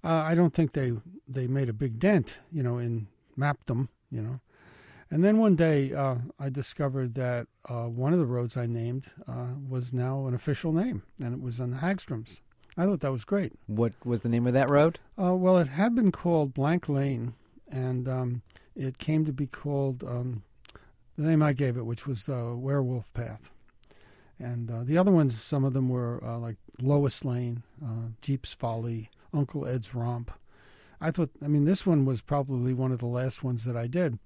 Uh, 0.05 0.23
I 0.31 0.35
don't 0.35 0.53
think 0.53 0.73
they 0.73 0.93
they 1.27 1.47
made 1.47 1.69
a 1.71 1.73
big 1.73 1.99
dent, 1.99 2.39
you 2.53 2.63
know, 2.63 2.77
in 2.79 3.07
mapdom, 3.39 3.89
you 4.11 4.21
know. 4.21 4.41
And 5.11 5.25
then 5.25 5.39
one 5.39 5.57
day 5.57 5.93
uh, 5.95 6.17
I 6.39 6.51
discovered 6.51 7.15
that 7.15 7.47
uh, 7.69 7.85
one 7.85 8.13
of 8.13 8.19
the 8.19 8.27
roads 8.27 8.57
I 8.57 8.67
named 8.67 9.07
uh, 9.27 9.55
was 9.67 9.93
now 9.93 10.27
an 10.27 10.35
official 10.35 10.73
name, 10.73 11.03
and 11.19 11.33
it 11.33 11.41
was 11.41 11.61
on 11.61 11.71
the 11.71 11.79
Hagstroms. 11.79 12.41
I 12.77 12.85
thought 12.85 13.01
that 13.01 13.13
was 13.13 13.25
great. 13.25 13.55
What 13.67 13.95
was 14.05 14.23
the 14.23 14.29
name 14.29 14.47
of 14.47 14.53
that 14.53 14.69
road? 14.69 14.99
Uh, 15.21 15.35
well, 15.35 15.57
it 15.59 15.69
had 15.69 15.95
been 15.95 16.13
called 16.13 16.55
Blank 16.55 16.89
Lane, 16.89 17.35
and 17.71 18.07
um, 18.07 18.43
it 18.77 18.99
came 18.99 19.25
to 19.25 19.33
be 19.33 19.47
called 19.47 20.05
um, 20.05 20.45
the 21.17 21.25
name 21.25 21.43
I 21.43 21.55
gave 21.55 21.77
it, 21.77 21.87
which 21.87 22.07
was 22.07 22.25
the 22.25 22.55
Werewolf 22.55 23.13
Path. 23.15 23.51
And 24.39 24.71
uh, 24.71 24.85
the 24.85 24.99
other 24.99 25.11
ones, 25.11 25.41
some 25.41 25.65
of 25.65 25.73
them 25.73 25.89
were 25.89 26.23
uh, 26.23 26.39
like 26.39 26.57
Lois 26.81 27.25
Lane, 27.25 27.65
uh, 27.85 28.11
Jeep's 28.23 28.53
Folly, 28.53 29.11
Uncle 29.35 29.67
Ed's 29.67 29.95
Romp. 29.95 30.31
I 31.01 31.11
thought, 31.11 31.31
I 31.43 31.49
mean, 31.49 31.65
this 31.65 31.85
one 31.85 32.05
was 32.05 32.21
probably 32.21 32.73
one 32.75 32.93
of 32.93 32.99
the 32.99 33.07
last 33.07 33.43
ones 33.43 33.65
that 33.65 33.77
I 33.77 33.87
did. 33.87 34.19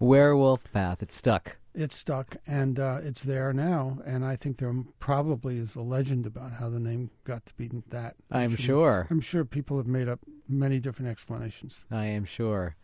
Werewolf 0.00 0.70
Path. 0.72 1.02
It's 1.02 1.14
stuck 1.14 1.56
it's 1.74 1.96
stuck 1.96 2.36
and 2.46 2.78
uh, 2.78 2.98
it's 3.02 3.22
there 3.22 3.52
now. 3.52 3.98
And 4.04 4.24
I 4.24 4.36
think 4.36 4.58
there 4.58 4.74
probably 4.98 5.58
is 5.58 5.74
a 5.74 5.80
legend 5.80 6.26
about 6.26 6.52
how 6.52 6.68
the 6.68 6.80
name 6.80 7.10
got 7.24 7.46
to 7.46 7.54
be 7.54 7.70
that. 7.88 8.16
I'm 8.30 8.56
sure. 8.56 9.06
I'm 9.10 9.20
sure 9.20 9.44
people 9.44 9.76
have 9.78 9.86
made 9.86 10.08
up 10.08 10.20
many 10.48 10.78
different 10.78 11.10
explanations. 11.10 11.84
I 11.90 12.06
am 12.06 12.24
sure. 12.24 12.76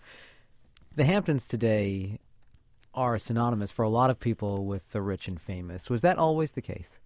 The 0.96 1.04
Hamptons 1.04 1.46
today 1.46 2.18
are 2.94 3.18
synonymous 3.18 3.70
for 3.70 3.84
a 3.84 3.90
lot 3.90 4.10
of 4.10 4.18
people 4.18 4.64
with 4.64 4.90
the 4.92 5.02
rich 5.02 5.28
and 5.28 5.40
famous. 5.40 5.90
Was 5.90 6.00
that 6.02 6.18
always 6.18 6.52
the 6.52 6.62
case? 6.62 6.98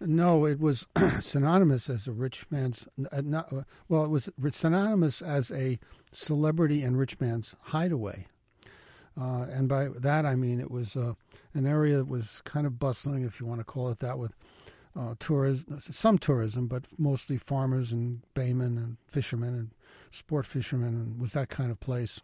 No, 0.00 0.46
it 0.46 0.58
was 0.58 0.86
synonymous 1.20 1.90
as 1.90 2.08
a 2.08 2.12
rich 2.12 2.46
man's. 2.50 2.88
Uh, 3.12 3.20
not, 3.22 3.52
uh, 3.52 3.62
well, 3.88 4.04
it 4.04 4.10
was 4.10 4.30
synonymous 4.50 5.20
as 5.20 5.50
a 5.50 5.78
celebrity 6.10 6.82
and 6.82 6.98
rich 6.98 7.20
man's 7.20 7.54
hideaway. 7.64 8.26
Uh, 9.18 9.46
and 9.50 9.68
by 9.68 9.88
that 9.88 10.26
I 10.26 10.36
mean 10.36 10.60
it 10.60 10.70
was 10.70 10.96
uh, 10.96 11.14
an 11.54 11.66
area 11.66 11.96
that 11.96 12.08
was 12.08 12.42
kind 12.44 12.66
of 12.66 12.78
bustling, 12.78 13.24
if 13.24 13.40
you 13.40 13.46
want 13.46 13.60
to 13.60 13.64
call 13.64 13.88
it 13.90 14.00
that, 14.00 14.18
with 14.18 14.34
uh, 14.98 15.14
tourism, 15.18 15.80
some 15.80 16.18
tourism, 16.18 16.66
but 16.66 16.84
mostly 16.98 17.36
farmers 17.36 17.92
and 17.92 18.22
baymen 18.34 18.76
and 18.76 18.96
fishermen 19.06 19.54
and 19.54 19.70
sport 20.10 20.46
fishermen, 20.46 20.88
and 20.88 21.20
was 21.20 21.32
that 21.32 21.48
kind 21.48 21.70
of 21.70 21.80
place. 21.80 22.20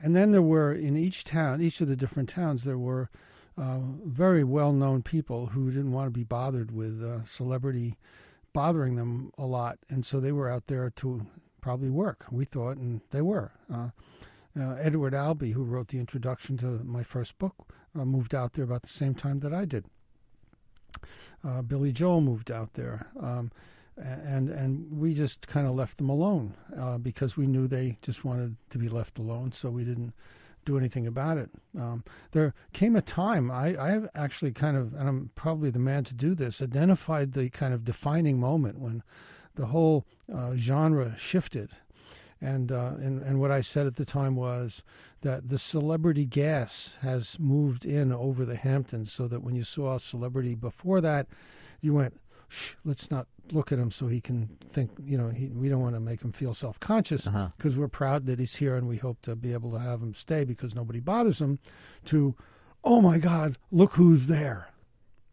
And 0.00 0.14
then 0.14 0.30
there 0.32 0.42
were 0.42 0.72
in 0.72 0.96
each 0.96 1.24
town, 1.24 1.60
each 1.60 1.80
of 1.80 1.88
the 1.88 1.96
different 1.96 2.28
towns, 2.28 2.64
there 2.64 2.78
were 2.78 3.10
uh, 3.56 3.80
very 4.04 4.44
well-known 4.44 5.02
people 5.02 5.46
who 5.46 5.70
didn't 5.70 5.92
want 5.92 6.06
to 6.06 6.18
be 6.18 6.24
bothered 6.24 6.70
with 6.70 7.02
uh, 7.02 7.24
celebrity 7.24 7.96
bothering 8.52 8.96
them 8.96 9.32
a 9.36 9.44
lot, 9.44 9.78
and 9.88 10.06
so 10.06 10.20
they 10.20 10.32
were 10.32 10.48
out 10.48 10.68
there 10.68 10.90
to 10.90 11.26
probably 11.60 11.90
work. 11.90 12.26
We 12.30 12.44
thought, 12.44 12.76
and 12.76 13.02
they 13.10 13.20
were. 13.22 13.52
Uh, 13.72 13.90
uh, 14.58 14.74
Edward 14.80 15.14
Albee, 15.14 15.52
who 15.52 15.64
wrote 15.64 15.88
the 15.88 15.98
introduction 15.98 16.56
to 16.58 16.82
my 16.84 17.02
first 17.02 17.38
book, 17.38 17.72
uh, 17.98 18.04
moved 18.04 18.34
out 18.34 18.54
there 18.54 18.64
about 18.64 18.82
the 18.82 18.88
same 18.88 19.14
time 19.14 19.40
that 19.40 19.54
I 19.54 19.64
did. 19.64 19.84
Uh, 21.44 21.62
Billy 21.62 21.92
Joel 21.92 22.20
moved 22.20 22.50
out 22.50 22.74
there, 22.74 23.06
um, 23.20 23.52
and 23.96 24.48
and 24.48 24.98
we 24.98 25.14
just 25.14 25.46
kind 25.46 25.66
of 25.66 25.74
left 25.74 25.98
them 25.98 26.08
alone 26.08 26.54
uh, 26.76 26.98
because 26.98 27.36
we 27.36 27.46
knew 27.46 27.68
they 27.68 27.98
just 28.02 28.24
wanted 28.24 28.56
to 28.70 28.78
be 28.78 28.88
left 28.88 29.18
alone, 29.18 29.52
so 29.52 29.70
we 29.70 29.84
didn't 29.84 30.14
do 30.64 30.76
anything 30.76 31.06
about 31.06 31.38
it. 31.38 31.50
Um, 31.78 32.04
there 32.32 32.54
came 32.72 32.96
a 32.96 33.00
time 33.00 33.50
I, 33.50 33.74
I 33.76 34.00
actually 34.14 34.52
kind 34.52 34.76
of, 34.76 34.92
and 34.92 35.08
I'm 35.08 35.30
probably 35.34 35.70
the 35.70 35.78
man 35.78 36.04
to 36.04 36.14
do 36.14 36.34
this, 36.34 36.60
identified 36.60 37.32
the 37.32 37.48
kind 37.48 37.72
of 37.72 37.84
defining 37.84 38.38
moment 38.38 38.78
when 38.78 39.02
the 39.54 39.66
whole 39.66 40.04
uh, 40.32 40.56
genre 40.56 41.14
shifted 41.16 41.70
and, 42.40 42.70
uh, 42.70 42.92
and 42.98 43.20
and 43.22 43.40
what 43.40 43.50
I 43.50 43.60
said 43.60 43.86
at 43.86 43.96
the 43.96 44.04
time 44.04 44.36
was 44.36 44.82
that 45.22 45.48
the 45.48 45.58
celebrity 45.58 46.24
gas 46.24 46.96
has 47.02 47.38
moved 47.38 47.84
in 47.84 48.12
over 48.12 48.44
the 48.44 48.56
Hamptons, 48.56 49.12
so 49.12 49.26
that 49.28 49.42
when 49.42 49.56
you 49.56 49.64
saw 49.64 49.96
a 49.96 50.00
celebrity 50.00 50.54
before 50.54 51.00
that, 51.00 51.26
you 51.80 51.94
went, 51.94 52.20
Shh, 52.48 52.74
let's 52.84 53.10
not 53.10 53.26
look 53.52 53.72
at 53.72 53.78
him 53.78 53.90
so 53.90 54.06
he 54.06 54.20
can 54.20 54.56
think, 54.72 54.90
you 55.02 55.16
know, 55.16 55.30
he, 55.30 55.48
we 55.48 55.68
don't 55.68 55.80
want 55.80 55.94
to 55.94 56.00
make 56.00 56.22
him 56.22 56.32
feel 56.32 56.54
self 56.54 56.78
conscious 56.80 57.24
because 57.24 57.74
uh-huh. 57.74 57.80
we're 57.80 57.88
proud 57.88 58.26
that 58.26 58.38
he's 58.38 58.56
here 58.56 58.76
and 58.76 58.88
we 58.88 58.96
hope 58.96 59.20
to 59.22 59.36
be 59.36 59.52
able 59.52 59.72
to 59.72 59.78
have 59.78 60.00
him 60.02 60.14
stay 60.14 60.44
because 60.44 60.74
nobody 60.74 61.00
bothers 61.00 61.40
him, 61.40 61.58
to, 62.06 62.34
oh 62.84 63.00
my 63.00 63.18
God, 63.18 63.56
look 63.70 63.94
who's 63.94 64.28
there, 64.28 64.70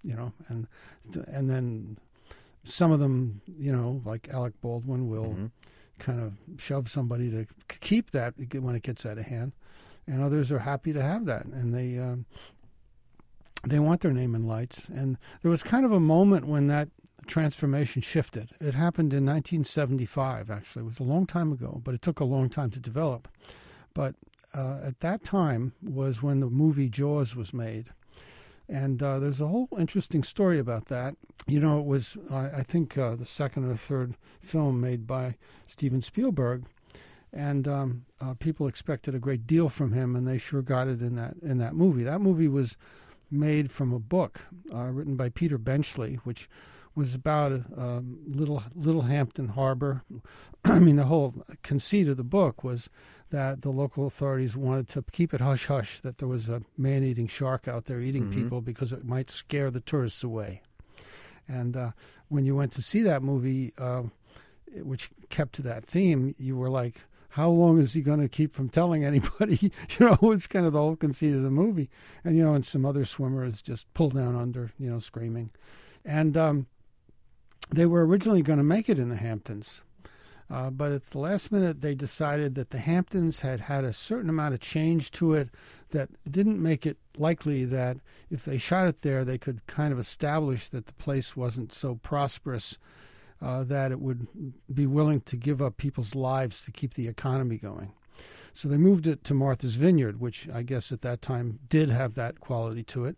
you 0.04 0.16
know, 0.16 0.34
and 0.48 0.68
and 1.28 1.50
then 1.50 1.98
some 2.64 2.92
of 2.92 3.00
them, 3.00 3.42
you 3.60 3.72
know, 3.72 4.02
like 4.06 4.28
Alec 4.32 4.60
Baldwin 4.62 5.08
will. 5.08 5.26
Mm-hmm 5.26 5.46
kind 6.00 6.22
of 6.22 6.34
shove 6.62 6.90
somebody 6.90 7.32
to 7.32 7.46
keep 7.80 8.12
that 8.12 8.34
when 8.38 8.76
it 8.76 8.84
gets 8.84 9.06
out 9.06 9.18
of 9.18 9.26
hand, 9.26 9.54
and 10.08 10.22
others 10.22 10.52
are 10.52 10.60
happy 10.60 10.94
to 10.94 11.02
have 11.02 11.26
that, 11.26 11.46
and 11.46 11.74
they 11.74 11.98
um, 11.98 12.26
they 13.64 13.80
want 13.80 14.02
their 14.02 14.14
name 14.14 14.36
in 14.36 14.48
lights. 14.48 14.88
And 14.90 15.18
there 15.42 15.52
was 15.52 15.64
kind 15.64 15.86
of 15.86 15.92
a 15.92 16.00
moment 16.00 16.46
when 16.46 16.68
that 16.68 16.90
transformation 17.28 18.02
shifted. 18.02 18.52
It 18.60 18.76
happened 18.76 19.14
in 19.14 19.26
1975. 19.26 20.52
Actually, 20.52 20.84
it 20.84 20.86
was 20.86 21.00
a 21.00 21.04
long 21.04 21.26
time 21.26 21.52
ago, 21.52 21.82
but 21.84 21.96
it 21.96 22.02
took 22.02 22.20
a 22.20 22.26
long 22.26 22.50
time 22.50 22.70
to 22.72 22.80
develop. 22.80 23.28
But 23.94 24.16
uh, 24.54 24.80
at 24.84 25.00
that 25.02 25.24
time 25.24 25.74
was 25.82 26.22
when 26.22 26.40
the 26.40 26.50
movie 26.50 26.90
Jaws 26.90 27.36
was 27.36 27.54
made. 27.54 27.88
And 28.68 29.02
uh, 29.02 29.20
there's 29.20 29.42
a 29.42 29.48
whole 29.48 29.70
interesting 29.78 30.24
story 30.24 30.60
about 30.60 30.86
that. 30.86 31.16
You 31.48 31.60
know, 31.60 31.80
it 31.80 31.86
was, 31.86 32.18
uh, 32.32 32.50
I 32.56 32.64
think, 32.64 32.98
uh, 32.98 33.16
the 33.16 33.26
second 33.26 33.70
or 33.70 33.76
third 33.76 34.16
film 34.42 34.82
made 34.82 35.06
by 35.06 35.36
Steven 35.68 36.02
Spielberg. 36.02 36.64
And 37.32 37.68
um, 37.68 38.06
uh, 38.22 38.34
people 38.36 38.68
expected 38.68 39.14
a 39.14 39.20
great 39.20 39.46
deal 39.46 39.70
from 39.70 39.92
him, 39.92 40.16
and 40.16 40.28
they 40.28 40.38
sure 40.38 40.62
got 40.62 40.88
it 40.88 41.02
in 41.02 41.16
that 41.18 41.36
in 41.44 41.58
that 41.58 41.76
movie. 41.76 42.04
That 42.04 42.22
movie 42.22 42.48
was 42.48 42.78
made 43.30 43.72
from 43.72 43.92
a 43.92 44.00
book 44.00 44.46
uh, 44.74 44.86
written 44.86 45.18
by 45.18 45.30
Peter 45.30 45.58
Benchley, 45.58 46.16
which 46.24 46.50
was 46.96 47.14
about 47.14 47.52
a, 47.52 47.64
a 47.78 48.04
little 48.26 48.64
Little 48.74 49.04
Hampton 49.04 49.50
Harbor. 49.50 50.04
I 50.66 50.80
mean, 50.80 50.96
the 50.96 51.06
whole 51.06 51.46
conceit 51.62 52.08
of 52.08 52.18
the 52.18 52.24
book 52.24 52.64
was 52.64 52.90
that 53.32 53.62
the 53.62 53.72
local 53.72 54.08
authorities 54.08 54.56
wanted 54.56 54.88
to 54.90 55.04
keep 55.12 55.34
it 55.34 55.42
hush 55.42 55.66
hush 55.66 56.00
that 56.02 56.20
there 56.20 56.28
was 56.28 56.48
a 56.48 56.62
man 56.78 57.04
eating 57.04 57.28
shark 57.28 57.68
out 57.68 57.86
there 57.86 58.00
eating 58.00 58.24
mm-hmm. 58.24 58.44
people 58.44 58.62
because 58.62 58.94
it 58.94 59.04
might 59.04 59.30
scare 59.30 59.70
the 59.70 59.82
tourists 59.82 60.24
away. 60.24 60.62
And 61.48 61.76
uh, 61.76 61.92
when 62.30 62.46
you 62.46 62.56
went 62.56 62.72
to 62.74 62.82
see 62.82 63.02
that 63.04 63.22
movie, 63.22 63.74
uh, 63.78 64.04
which 64.74 65.10
kept 65.30 65.54
to 65.56 65.62
that 65.64 65.84
theme, 65.84 66.34
you 66.38 66.56
were 66.56 66.70
like, 66.70 67.02
how 67.30 67.50
long 67.50 67.80
is 67.80 67.94
he 67.94 68.02
going 68.02 68.22
to 68.22 68.30
keep 68.30 68.54
from 68.54 68.70
telling 68.70 69.04
anybody? 69.04 69.60
you 70.00 70.06
know, 70.06 70.18
it's 70.32 70.48
kind 70.48 70.66
of 70.66 70.74
the 70.74 70.80
whole 70.80 70.96
conceit 70.96 71.36
of 71.36 71.44
the 71.44 71.52
movie. 71.52 71.90
And, 72.24 72.38
you 72.38 72.44
know, 72.44 72.54
and 72.54 72.66
some 72.66 72.86
other 72.86 73.04
swimmers 73.04 73.62
just 73.62 73.94
pull 73.94 74.10
down 74.10 74.36
under, 74.36 74.72
you 74.80 74.90
know, 74.90 75.00
screaming. 75.00 75.52
And 76.06 76.38
um, 76.38 76.68
they 77.70 77.86
were 77.86 78.06
originally 78.06 78.42
going 78.42 78.58
to 78.58 78.64
make 78.64 78.90
it 78.90 79.00
in 79.00 79.10
the 79.10 79.16
Hamptons. 79.16 79.82
Uh, 80.50 80.70
but 80.70 80.92
at 80.92 81.04
the 81.06 81.18
last 81.18 81.52
minute, 81.52 81.82
they 81.82 81.96
decided 81.96 82.54
that 82.54 82.70
the 82.70 82.78
Hamptons 82.78 83.42
had 83.42 83.62
had 83.62 83.84
a 83.84 83.94
certain 83.94 84.30
amount 84.30 84.54
of 84.54 84.60
change 84.60 85.10
to 85.12 85.34
it 85.34 85.50
that 85.90 86.10
didn't 86.30 86.62
make 86.62 86.86
it 86.86 86.98
likely 87.18 87.66
that 87.66 87.98
if 88.30 88.46
they 88.46 88.58
shot 88.58 88.88
it 88.88 89.02
there, 89.02 89.26
they 89.26 89.40
could 89.40 89.66
kind 89.66 89.92
of 89.92 89.98
establish 89.98 90.68
that 90.68 90.86
the 90.86 90.94
place 90.94 91.36
wasn't 91.36 91.74
so 91.74 91.96
prosperous 91.96 92.78
uh, 93.42 93.64
that 93.64 93.92
it 93.92 94.00
would 94.00 94.28
be 94.74 94.86
willing 94.86 95.22
to 95.22 95.36
give 95.36 95.62
up 95.62 95.78
people's 95.78 96.14
lives 96.14 96.62
to 96.62 96.72
keep 96.72 96.94
the 96.94 97.08
economy 97.08 97.58
going. 97.58 97.92
So 98.54 98.70
they 98.70 98.78
moved 98.78 99.08
it 99.08 99.24
to 99.26 99.34
Martha's 99.34 99.76
Vineyard, 99.76 100.20
which 100.20 100.48
I 100.54 100.62
guess 100.62 100.92
at 100.92 101.02
that 101.02 101.22
time 101.22 101.60
did 101.68 101.90
have 101.90 102.16
that 102.16 102.40
quality 102.40 102.84
to 102.84 103.06
it. 103.06 103.18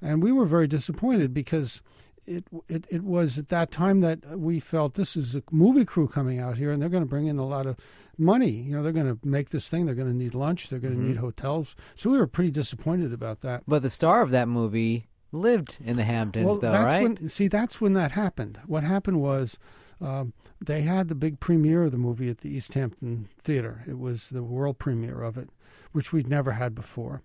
And 0.00 0.22
we 0.22 0.30
were 0.30 0.46
very 0.46 0.68
disappointed 0.68 1.34
because 1.34 1.82
it, 2.30 2.44
it 2.68 2.86
it 2.90 3.02
was 3.02 3.38
at 3.38 3.48
that 3.48 3.70
time 3.70 4.00
that 4.00 4.38
we 4.38 4.60
felt 4.60 4.94
this 4.94 5.16
is 5.16 5.34
a 5.34 5.42
movie 5.50 5.84
crew 5.84 6.06
coming 6.06 6.38
out 6.38 6.56
here 6.56 6.70
and 6.70 6.80
they're 6.80 6.88
going 6.88 7.02
to 7.02 7.08
bring 7.08 7.26
in 7.26 7.38
a 7.38 7.46
lot 7.46 7.66
of 7.66 7.76
money. 8.16 8.50
You 8.50 8.76
know, 8.76 8.82
they're 8.82 8.92
going 8.92 9.18
to 9.18 9.18
make 9.26 9.50
this 9.50 9.68
thing. 9.68 9.86
They're 9.86 9.94
going 9.94 10.08
to 10.08 10.16
need 10.16 10.34
lunch. 10.34 10.68
They're 10.68 10.78
going 10.78 10.94
to 10.94 11.00
mm-hmm. 11.00 11.08
need 11.08 11.16
hotels. 11.16 11.74
So 11.94 12.08
we 12.08 12.18
were 12.18 12.26
pretty 12.26 12.50
disappointed 12.52 13.12
about 13.12 13.40
that. 13.40 13.64
But 13.66 13.82
the 13.82 13.90
star 13.90 14.22
of 14.22 14.30
that 14.30 14.48
movie 14.48 15.08
lived 15.32 15.78
in 15.84 15.96
the 15.96 16.04
Hamptons, 16.04 16.46
well, 16.46 16.58
though, 16.58 16.70
that's 16.70 16.92
right? 16.92 17.02
When, 17.02 17.28
see, 17.28 17.48
that's 17.48 17.80
when 17.80 17.94
that 17.94 18.12
happened. 18.12 18.60
What 18.66 18.84
happened 18.84 19.20
was. 19.20 19.58
Um, 20.02 20.32
they 20.62 20.80
had 20.80 21.08
the 21.08 21.14
big 21.14 21.40
premiere 21.40 21.84
of 21.84 21.92
the 21.92 21.98
movie 21.98 22.30
at 22.30 22.38
the 22.38 22.48
East 22.48 22.72
Hampton 22.72 23.28
Theater. 23.38 23.84
It 23.86 23.98
was 23.98 24.30
the 24.30 24.42
world 24.42 24.78
premiere 24.78 25.20
of 25.20 25.36
it, 25.36 25.50
which 25.92 26.10
we'd 26.10 26.26
never 26.26 26.52
had 26.52 26.74
before. 26.74 27.22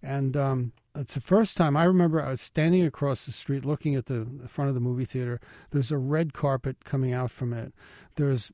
And 0.00 0.36
um, 0.36 0.72
it's 0.94 1.14
the 1.14 1.20
first 1.20 1.56
time 1.56 1.76
I 1.76 1.84
remember 1.84 2.22
I 2.22 2.30
was 2.30 2.40
standing 2.40 2.84
across 2.84 3.24
the 3.24 3.32
street 3.32 3.64
looking 3.64 3.94
at 3.94 4.06
the, 4.06 4.26
front 4.48 4.68
of 4.68 4.74
the 4.74 4.80
movie 4.80 5.04
theater. 5.04 5.40
There's 5.70 5.90
a 5.90 5.98
red 5.98 6.32
carpet 6.32 6.84
coming 6.84 7.12
out 7.12 7.30
from 7.30 7.52
it. 7.52 7.72
There's 8.16 8.52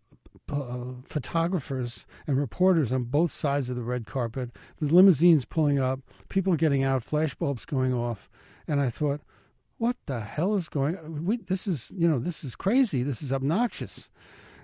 uh, 0.51 0.93
photographers 1.05 2.07
and 2.27 2.39
reporters 2.39 2.93
on 2.93 3.05
both 3.05 3.33
sides 3.33 3.69
of 3.69 3.77
the 3.77 3.83
red 3.83 4.07
carpet. 4.07 4.51
There's 4.79 4.93
limousines 4.93 5.45
pulling 5.45 5.79
up, 5.79 6.01
people 6.29 6.55
getting 6.55 6.85
out, 6.85 7.05
flashbulbs 7.05 7.67
going 7.67 7.93
off, 7.93 8.31
and 8.67 8.81
I 8.81 8.89
thought, 8.89 9.21
what 9.79 9.97
the 10.07 10.21
hell 10.21 10.55
is 10.55 10.69
going? 10.69 11.25
We, 11.25 11.39
this 11.39 11.67
is 11.67 11.91
you 11.95 12.09
know 12.09 12.19
this 12.19 12.45
is 12.45 12.57
crazy. 12.57 13.03
This 13.03 13.23
is 13.23 13.33
obnoxious, 13.33 14.11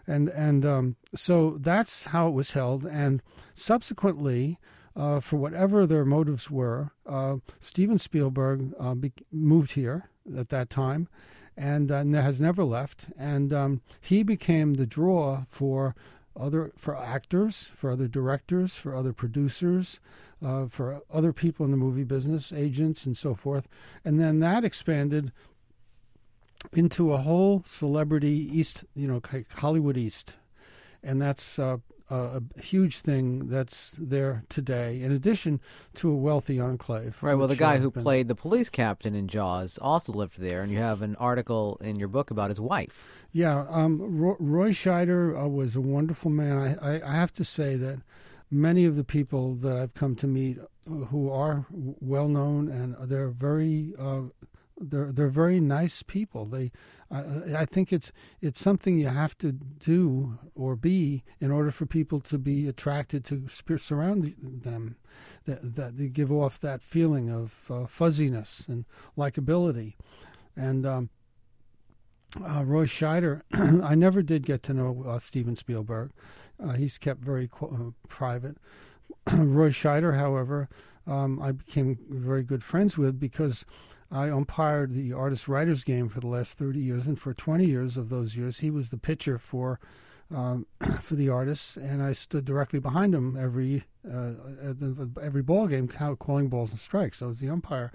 and 0.06 0.28
and 0.30 0.64
um, 0.64 0.96
so 1.14 1.58
that's 1.60 2.06
how 2.06 2.28
it 2.28 2.32
was 2.32 2.52
held. 2.52 2.84
And 2.84 3.22
subsequently, 3.52 4.58
uh, 4.96 5.20
for 5.20 5.36
whatever 5.36 5.86
their 5.86 6.04
motives 6.04 6.50
were, 6.50 6.92
uh, 7.06 7.36
Steven 7.60 7.98
Spielberg 7.98 8.72
uh, 8.78 8.94
be- 8.94 9.12
moved 9.32 9.72
here 9.72 10.10
at 10.36 10.48
that 10.50 10.70
time 10.70 11.08
and 11.56 11.90
uh, 11.90 12.04
has 12.04 12.40
never 12.40 12.64
left. 12.64 13.06
And 13.18 13.52
um, 13.52 13.80
he 14.00 14.22
became 14.22 14.74
the 14.74 14.86
draw 14.86 15.44
for 15.48 15.94
other 16.36 16.72
for 16.76 16.96
actors, 16.96 17.70
for 17.74 17.90
other 17.90 18.08
directors, 18.08 18.76
for 18.76 18.94
other 18.94 19.12
producers, 19.12 20.00
uh, 20.44 20.66
for 20.66 21.00
other 21.12 21.32
people 21.32 21.64
in 21.64 21.70
the 21.70 21.76
movie 21.76 22.04
business, 22.04 22.52
agents, 22.52 23.06
and 23.06 23.16
so 23.16 23.34
forth. 23.34 23.68
And 24.04 24.18
then 24.18 24.40
that 24.40 24.64
expanded 24.64 25.32
into 26.72 27.12
a 27.12 27.18
whole 27.18 27.62
celebrity 27.66 28.48
East, 28.50 28.84
you 28.94 29.06
know, 29.06 29.20
Hollywood 29.56 29.96
East, 29.96 30.34
and 31.02 31.20
that's 31.20 31.58
uh, 31.58 31.78
a, 32.10 32.40
a 32.56 32.60
huge 32.60 33.00
thing 33.00 33.48
that's 33.48 33.92
there 33.98 34.44
today, 34.48 35.00
in 35.00 35.12
addition 35.12 35.60
to 35.94 36.10
a 36.10 36.16
wealthy 36.16 36.60
enclave. 36.60 37.16
Right. 37.22 37.34
Well, 37.34 37.48
the 37.48 37.56
guy 37.56 37.78
who 37.78 37.90
been... 37.90 38.02
played 38.02 38.28
the 38.28 38.34
police 38.34 38.68
captain 38.68 39.14
in 39.14 39.28
Jaws 39.28 39.78
also 39.80 40.12
lived 40.12 40.38
there, 40.38 40.62
and 40.62 40.70
you 40.70 40.78
have 40.78 41.02
an 41.02 41.16
article 41.16 41.78
in 41.82 41.96
your 41.96 42.08
book 42.08 42.30
about 42.30 42.50
his 42.50 42.60
wife. 42.60 43.08
Yeah. 43.32 43.66
Um, 43.68 44.00
Roy 44.18 44.70
Scheider 44.70 45.44
uh, 45.44 45.48
was 45.48 45.74
a 45.74 45.80
wonderful 45.80 46.30
man. 46.30 46.56
I, 46.56 46.96
I, 46.96 47.12
I 47.12 47.14
have 47.14 47.32
to 47.34 47.44
say 47.44 47.76
that 47.76 48.02
many 48.50 48.84
of 48.84 48.96
the 48.96 49.04
people 49.04 49.54
that 49.56 49.76
I've 49.76 49.94
come 49.94 50.14
to 50.16 50.26
meet 50.26 50.58
uh, 50.58 50.90
who 51.06 51.30
are 51.30 51.66
well 51.70 52.28
known 52.28 52.68
and 52.68 52.94
they're 53.08 53.30
very 53.30 53.94
uh, 53.98 54.22
they're 54.78 55.12
they're 55.12 55.28
very 55.28 55.60
nice 55.60 56.02
people. 56.02 56.46
They, 56.46 56.72
I, 57.10 57.22
I 57.58 57.64
think 57.64 57.92
it's 57.92 58.12
it's 58.40 58.60
something 58.60 58.98
you 58.98 59.08
have 59.08 59.36
to 59.38 59.52
do 59.52 60.38
or 60.54 60.76
be 60.76 61.22
in 61.40 61.50
order 61.50 61.70
for 61.70 61.86
people 61.86 62.20
to 62.20 62.38
be 62.38 62.66
attracted 62.66 63.24
to 63.26 63.48
surround 63.78 64.34
them. 64.40 64.96
That, 65.46 65.74
that 65.76 65.98
they 65.98 66.08
give 66.08 66.32
off 66.32 66.58
that 66.60 66.82
feeling 66.82 67.30
of 67.30 67.70
uh, 67.70 67.86
fuzziness 67.86 68.64
and 68.66 68.86
likability, 69.16 69.94
and 70.56 70.86
um, 70.86 71.10
uh, 72.42 72.64
Roy 72.64 72.86
Scheider. 72.86 73.42
I 73.84 73.94
never 73.94 74.22
did 74.22 74.46
get 74.46 74.62
to 74.64 74.74
know 74.74 75.04
uh, 75.06 75.18
Steven 75.18 75.56
Spielberg. 75.56 76.12
Uh, 76.62 76.72
he's 76.72 76.98
kept 76.98 77.20
very 77.20 77.48
uh, 77.60 77.90
private. 78.08 78.56
Roy 79.32 79.70
Scheider, 79.70 80.16
however, 80.16 80.68
um, 81.06 81.40
I 81.40 81.52
became 81.52 81.98
very 82.08 82.42
good 82.42 82.64
friends 82.64 82.96
with 82.96 83.20
because 83.20 83.64
I 84.14 84.28
umpired 84.28 84.92
the 84.92 85.12
artist 85.12 85.48
writers 85.48 85.82
game 85.82 86.08
for 86.08 86.20
the 86.20 86.28
last 86.28 86.56
30 86.56 86.78
years, 86.78 87.06
and 87.08 87.18
for 87.18 87.34
20 87.34 87.66
years 87.66 87.96
of 87.96 88.10
those 88.10 88.36
years, 88.36 88.60
he 88.60 88.70
was 88.70 88.90
the 88.90 88.96
pitcher 88.96 89.38
for 89.38 89.80
um, 90.34 90.66
for 91.00 91.16
the 91.16 91.28
artists, 91.28 91.76
and 91.76 92.00
I 92.00 92.12
stood 92.12 92.44
directly 92.44 92.78
behind 92.78 93.14
him 93.14 93.36
every 93.36 93.84
uh, 94.08 94.32
every 95.20 95.42
ball 95.42 95.66
game, 95.66 95.88
calling 95.88 96.48
balls 96.48 96.70
and 96.70 96.78
strikes. 96.78 97.22
I 97.22 97.26
was 97.26 97.40
the 97.40 97.48
umpire. 97.48 97.90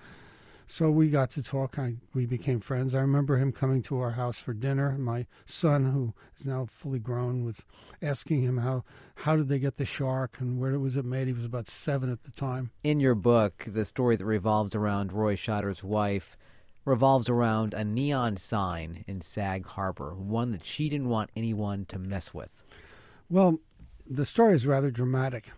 So 0.71 0.91
we 0.91 1.10
got 1.10 1.32
to 1.32 1.41
talk. 1.41 1.79
I, 1.79 1.95
we 2.13 2.27
became 2.27 2.60
friends. 2.60 2.93
I 2.93 2.99
remember 2.99 3.38
him 3.38 3.51
coming 3.51 3.82
to 3.84 3.99
our 4.01 4.12
house 4.12 4.38
for 4.38 4.53
dinner. 4.53 4.95
My 4.99 5.25
son, 5.47 5.91
who 5.91 6.13
is 6.38 6.45
now 6.45 6.67
fully 6.67 6.99
grown, 6.99 7.43
was 7.43 7.65
asking 8.03 8.43
him 8.43 8.60
how 8.60 8.84
how 9.15 9.36
did 9.36 9.49
they 9.49 9.58
get 9.58 9.77
the 9.77 9.86
shark 9.86 10.39
and 10.39 10.60
where 10.60 10.77
was 10.77 10.95
it 10.95 11.05
made. 11.05 11.25
He 11.25 11.34
was 11.34 11.43
about 11.43 11.69
seven 11.69 12.12
at 12.12 12.21
the 12.21 12.29
time. 12.29 12.69
In 12.84 12.99
your 12.99 13.15
book, 13.15 13.65
the 13.65 13.84
story 13.84 14.15
that 14.15 14.25
revolves 14.25 14.75
around 14.75 15.12
Roy 15.12 15.36
Scheider's 15.36 15.84
wife 15.84 16.38
revolves 16.86 17.29
around 17.29 17.73
a 17.73 17.84
neon 17.84 18.38
sign 18.38 19.03
in 19.08 19.21
Sag 19.21 19.65
Harbor, 19.65 20.13
one 20.13 20.51
that 20.51 20.67
she 20.67 20.88
didn't 20.88 21.10
want 21.10 21.32
anyone 21.36 21.86
to 21.86 21.97
mess 21.97 22.32
with. 22.32 22.51
Well, 23.27 23.58
the 24.08 24.25
story 24.25 24.53
is 24.53 24.67
rather 24.67 24.91
dramatic. 24.91 25.49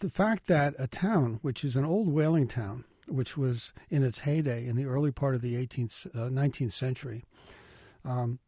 The 0.00 0.10
fact 0.10 0.46
that 0.48 0.74
a 0.78 0.86
town, 0.86 1.38
which 1.40 1.64
is 1.64 1.74
an 1.74 1.86
old 1.86 2.08
whaling 2.08 2.48
town, 2.48 2.84
which 3.08 3.36
was 3.36 3.72
in 3.90 4.02
its 4.02 4.20
heyday 4.20 4.66
in 4.66 4.76
the 4.76 4.86
early 4.86 5.10
part 5.10 5.34
of 5.34 5.40
the 5.40 5.54
18th, 5.54 6.06
uh, 6.14 6.28
19th 6.28 6.72
century, 6.72 7.24
um, 8.04 8.38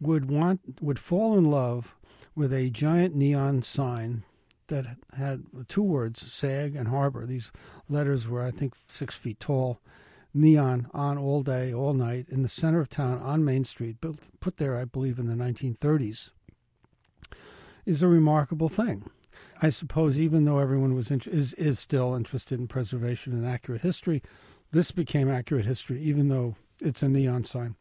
would 0.00 0.30
want 0.30 0.60
would 0.80 0.98
fall 0.98 1.36
in 1.36 1.50
love 1.50 1.96
with 2.34 2.52
a 2.52 2.70
giant 2.70 3.14
neon 3.14 3.62
sign 3.62 4.24
that 4.68 4.96
had 5.16 5.44
two 5.68 5.82
words, 5.82 6.32
"sag" 6.32 6.74
and 6.74 6.88
"harbor." 6.88 7.26
These 7.26 7.52
letters 7.88 8.26
were, 8.26 8.42
I 8.42 8.50
think, 8.50 8.74
six 8.88 9.16
feet 9.16 9.38
tall, 9.38 9.80
neon 10.32 10.88
on 10.92 11.18
all 11.18 11.42
day, 11.42 11.72
all 11.72 11.94
night, 11.94 12.28
in 12.28 12.42
the 12.42 12.48
center 12.48 12.80
of 12.80 12.88
town 12.88 13.18
on 13.18 13.44
Main 13.44 13.64
Street, 13.64 14.00
built, 14.00 14.18
put 14.40 14.56
there, 14.56 14.76
I 14.76 14.84
believe, 14.84 15.18
in 15.18 15.26
the 15.26 15.36
1930s, 15.36 16.30
is 17.86 18.02
a 18.02 18.08
remarkable 18.08 18.68
thing. 18.68 19.10
I 19.64 19.70
suppose 19.70 20.18
even 20.18 20.44
though 20.44 20.58
everyone 20.58 20.94
was 20.94 21.10
is 21.10 21.54
is 21.54 21.80
still 21.80 22.14
interested 22.14 22.60
in 22.60 22.68
preservation 22.68 23.32
and 23.32 23.46
accurate 23.46 23.80
history, 23.80 24.22
this 24.72 24.90
became 24.90 25.30
accurate 25.30 25.64
history, 25.64 26.02
even 26.02 26.28
though 26.28 26.56
it's 26.82 27.02
a 27.02 27.08
neon 27.08 27.44
sign. 27.44 27.74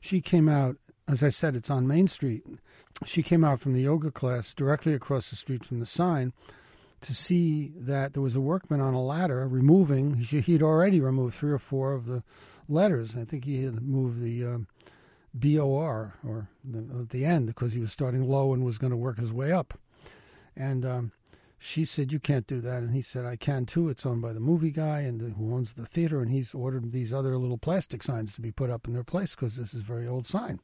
She 0.00 0.20
came 0.20 0.48
out, 0.48 0.76
as 1.08 1.24
I 1.24 1.30
said, 1.30 1.56
it's 1.56 1.70
on 1.70 1.88
Main 1.88 2.06
Street. 2.06 2.46
She 3.04 3.24
came 3.24 3.42
out 3.42 3.58
from 3.60 3.72
the 3.72 3.82
yoga 3.82 4.12
class 4.12 4.54
directly 4.54 4.94
across 4.94 5.28
the 5.28 5.34
street 5.34 5.64
from 5.64 5.80
the 5.80 5.86
sign 5.86 6.32
to 7.00 7.12
see 7.12 7.72
that 7.76 8.12
there 8.12 8.22
was 8.22 8.36
a 8.36 8.40
workman 8.40 8.80
on 8.80 8.94
a 8.94 9.02
ladder 9.02 9.48
removing. 9.48 10.18
He'd 10.18 10.62
already 10.62 11.00
removed 11.00 11.34
three 11.34 11.50
or 11.50 11.58
four 11.58 11.94
of 11.94 12.06
the 12.06 12.22
letters. 12.68 13.16
I 13.16 13.24
think 13.24 13.44
he 13.44 13.64
had 13.64 13.82
moved 13.82 14.20
the 14.20 14.44
uh, 14.46 14.58
BOR 15.34 16.14
or 16.24 16.48
the, 16.62 17.00
at 17.00 17.08
the 17.08 17.24
end 17.24 17.48
because 17.48 17.72
he 17.72 17.80
was 17.80 17.90
starting 17.90 18.28
low 18.28 18.54
and 18.54 18.64
was 18.64 18.78
going 18.78 18.92
to 18.92 18.96
work 18.96 19.18
his 19.18 19.32
way 19.32 19.50
up. 19.50 19.74
And 20.56 20.84
um, 20.84 21.12
she 21.58 21.84
said, 21.84 22.12
"You 22.12 22.18
can't 22.18 22.46
do 22.46 22.60
that," 22.60 22.82
and 22.82 22.90
he 22.90 23.02
said, 23.02 23.24
"I 23.24 23.36
can 23.36 23.66
too. 23.66 23.88
It's 23.88 24.04
owned 24.04 24.20
by 24.20 24.32
the 24.32 24.40
movie 24.40 24.72
guy 24.72 25.00
and 25.00 25.20
the, 25.20 25.30
who 25.30 25.54
owns 25.54 25.74
the 25.74 25.86
theater, 25.86 26.20
and 26.20 26.30
he's 26.30 26.54
ordered 26.54 26.90
these 26.92 27.12
other 27.12 27.38
little 27.38 27.58
plastic 27.58 28.02
signs 28.02 28.34
to 28.34 28.40
be 28.40 28.50
put 28.50 28.68
up 28.68 28.86
in 28.86 28.94
their 28.94 29.04
place 29.04 29.34
because 29.34 29.56
this 29.56 29.72
is 29.72 29.80
a 29.80 29.84
very 29.84 30.06
old 30.06 30.26
sign." 30.26 30.60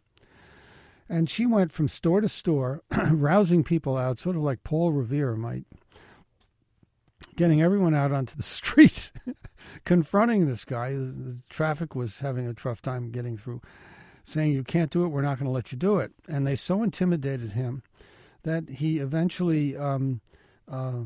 And 1.08 1.30
she 1.30 1.46
went 1.46 1.72
from 1.72 1.88
store 1.88 2.20
to 2.20 2.28
store, 2.28 2.82
rousing 3.10 3.64
people 3.64 3.96
out, 3.96 4.18
sort 4.18 4.36
of 4.36 4.42
like 4.42 4.64
Paul 4.64 4.92
Revere 4.92 5.36
might, 5.36 5.64
getting 7.36 7.62
everyone 7.62 7.94
out 7.94 8.12
onto 8.12 8.36
the 8.36 8.42
street, 8.42 9.10
confronting 9.84 10.46
this 10.46 10.64
guy. 10.64 10.92
The, 10.92 10.98
the 10.98 11.38
traffic 11.48 11.94
was 11.94 12.18
having 12.18 12.46
a 12.46 12.54
tough 12.54 12.82
time 12.82 13.10
getting 13.10 13.38
through, 13.38 13.62
saying, 14.24 14.52
"You 14.52 14.64
can't 14.64 14.90
do 14.90 15.04
it. 15.04 15.08
We're 15.08 15.22
not 15.22 15.38
going 15.38 15.46
to 15.46 15.52
let 15.52 15.70
you 15.70 15.78
do 15.78 15.98
it." 15.98 16.10
And 16.28 16.44
they 16.44 16.56
so 16.56 16.82
intimidated 16.82 17.52
him 17.52 17.82
that 18.42 18.68
he 18.68 18.98
eventually 18.98 19.76
um, 19.76 20.20
uh, 20.70 21.00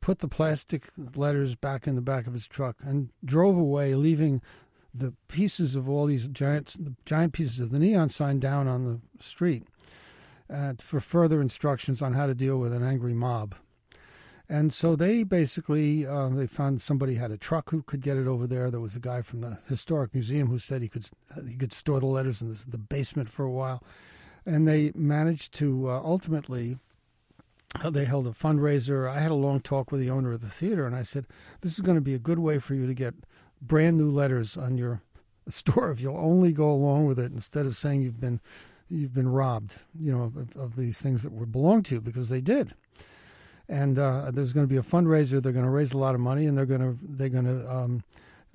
put 0.00 0.20
the 0.20 0.28
plastic 0.28 0.90
letters 1.14 1.54
back 1.54 1.86
in 1.86 1.94
the 1.96 2.02
back 2.02 2.26
of 2.26 2.32
his 2.32 2.46
truck 2.46 2.76
and 2.82 3.10
drove 3.24 3.56
away, 3.56 3.94
leaving 3.94 4.40
the 4.94 5.14
pieces 5.28 5.74
of 5.74 5.88
all 5.88 6.06
these 6.06 6.26
giant, 6.28 6.76
the 6.78 6.94
giant 7.04 7.32
pieces 7.32 7.60
of 7.60 7.70
the 7.70 7.78
neon 7.78 8.08
sign 8.08 8.38
down 8.40 8.66
on 8.68 8.84
the 8.84 9.00
street. 9.22 9.64
uh, 10.52 10.74
for 10.78 11.00
further 11.00 11.40
instructions 11.40 12.02
on 12.02 12.14
how 12.14 12.26
to 12.26 12.34
deal 12.34 12.58
with 12.58 12.72
an 12.72 12.82
angry 12.82 13.14
mob. 13.14 13.54
And 14.48 14.72
so 14.72 14.94
they 14.94 15.24
basically 15.24 16.06
uh, 16.06 16.28
they 16.28 16.46
found 16.46 16.80
somebody 16.80 17.14
had 17.14 17.32
a 17.32 17.36
truck 17.36 17.70
who 17.70 17.82
could 17.82 18.00
get 18.00 18.16
it 18.16 18.28
over 18.28 18.46
there. 18.46 18.70
There 18.70 18.80
was 18.80 18.94
a 18.94 19.00
guy 19.00 19.22
from 19.22 19.40
the 19.40 19.58
historic 19.68 20.14
museum 20.14 20.48
who 20.48 20.60
said 20.60 20.82
he 20.82 20.88
could 20.88 21.08
he 21.48 21.56
could 21.56 21.72
store 21.72 21.98
the 21.98 22.06
letters 22.06 22.40
in 22.40 22.50
the, 22.50 22.62
the 22.68 22.78
basement 22.78 23.28
for 23.28 23.44
a 23.44 23.50
while, 23.50 23.82
and 24.46 24.66
they 24.66 24.92
managed 24.94 25.52
to 25.54 25.90
uh, 25.90 26.00
ultimately. 26.04 26.78
uh, 27.82 27.90
They 27.90 28.04
held 28.06 28.26
a 28.26 28.30
fundraiser. 28.30 29.10
I 29.10 29.20
had 29.20 29.30
a 29.32 29.34
long 29.34 29.60
talk 29.60 29.90
with 29.90 30.00
the 30.00 30.10
owner 30.10 30.32
of 30.32 30.40
the 30.40 30.48
theater, 30.48 30.86
and 30.86 30.94
I 30.96 31.02
said, 31.02 31.26
"This 31.60 31.72
is 31.72 31.80
going 31.80 31.96
to 31.96 32.00
be 32.00 32.14
a 32.14 32.18
good 32.18 32.38
way 32.38 32.58
for 32.58 32.74
you 32.74 32.86
to 32.86 32.94
get 32.94 33.14
brand 33.60 33.96
new 33.98 34.10
letters 34.10 34.56
on 34.56 34.76
your 34.78 35.02
store 35.48 35.90
if 35.90 36.00
you'll 36.00 36.16
only 36.16 36.52
go 36.52 36.70
along 36.70 37.06
with 37.06 37.18
it 37.18 37.32
instead 37.32 37.66
of 37.66 37.76
saying 37.76 38.02
you've 38.02 38.20
been 38.20 38.40
you've 38.88 39.14
been 39.14 39.28
robbed, 39.28 39.80
you 39.98 40.12
know, 40.12 40.22
of, 40.24 40.56
of 40.56 40.76
these 40.76 41.00
things 41.00 41.22
that 41.24 41.32
were 41.32 41.46
belong 41.46 41.82
to 41.84 41.96
you 41.96 42.00
because 42.00 42.28
they 42.28 42.40
did." 42.40 42.74
and 43.68 43.98
uh, 43.98 44.30
there's 44.32 44.52
going 44.52 44.62
to 44.64 44.72
be 44.72 44.76
a 44.76 44.82
fundraiser. 44.82 45.42
They're 45.42 45.50
going 45.50 45.64
to 45.64 45.70
raise 45.70 45.92
a 45.92 45.98
lot 45.98 46.14
of 46.14 46.20
money, 46.20 46.46
and 46.46 46.56
they're 46.56 46.66
going 46.66 46.80
to 46.80 46.96
they're 47.02 47.28
going 47.28 47.46
to 47.46 47.68
um, 47.68 48.04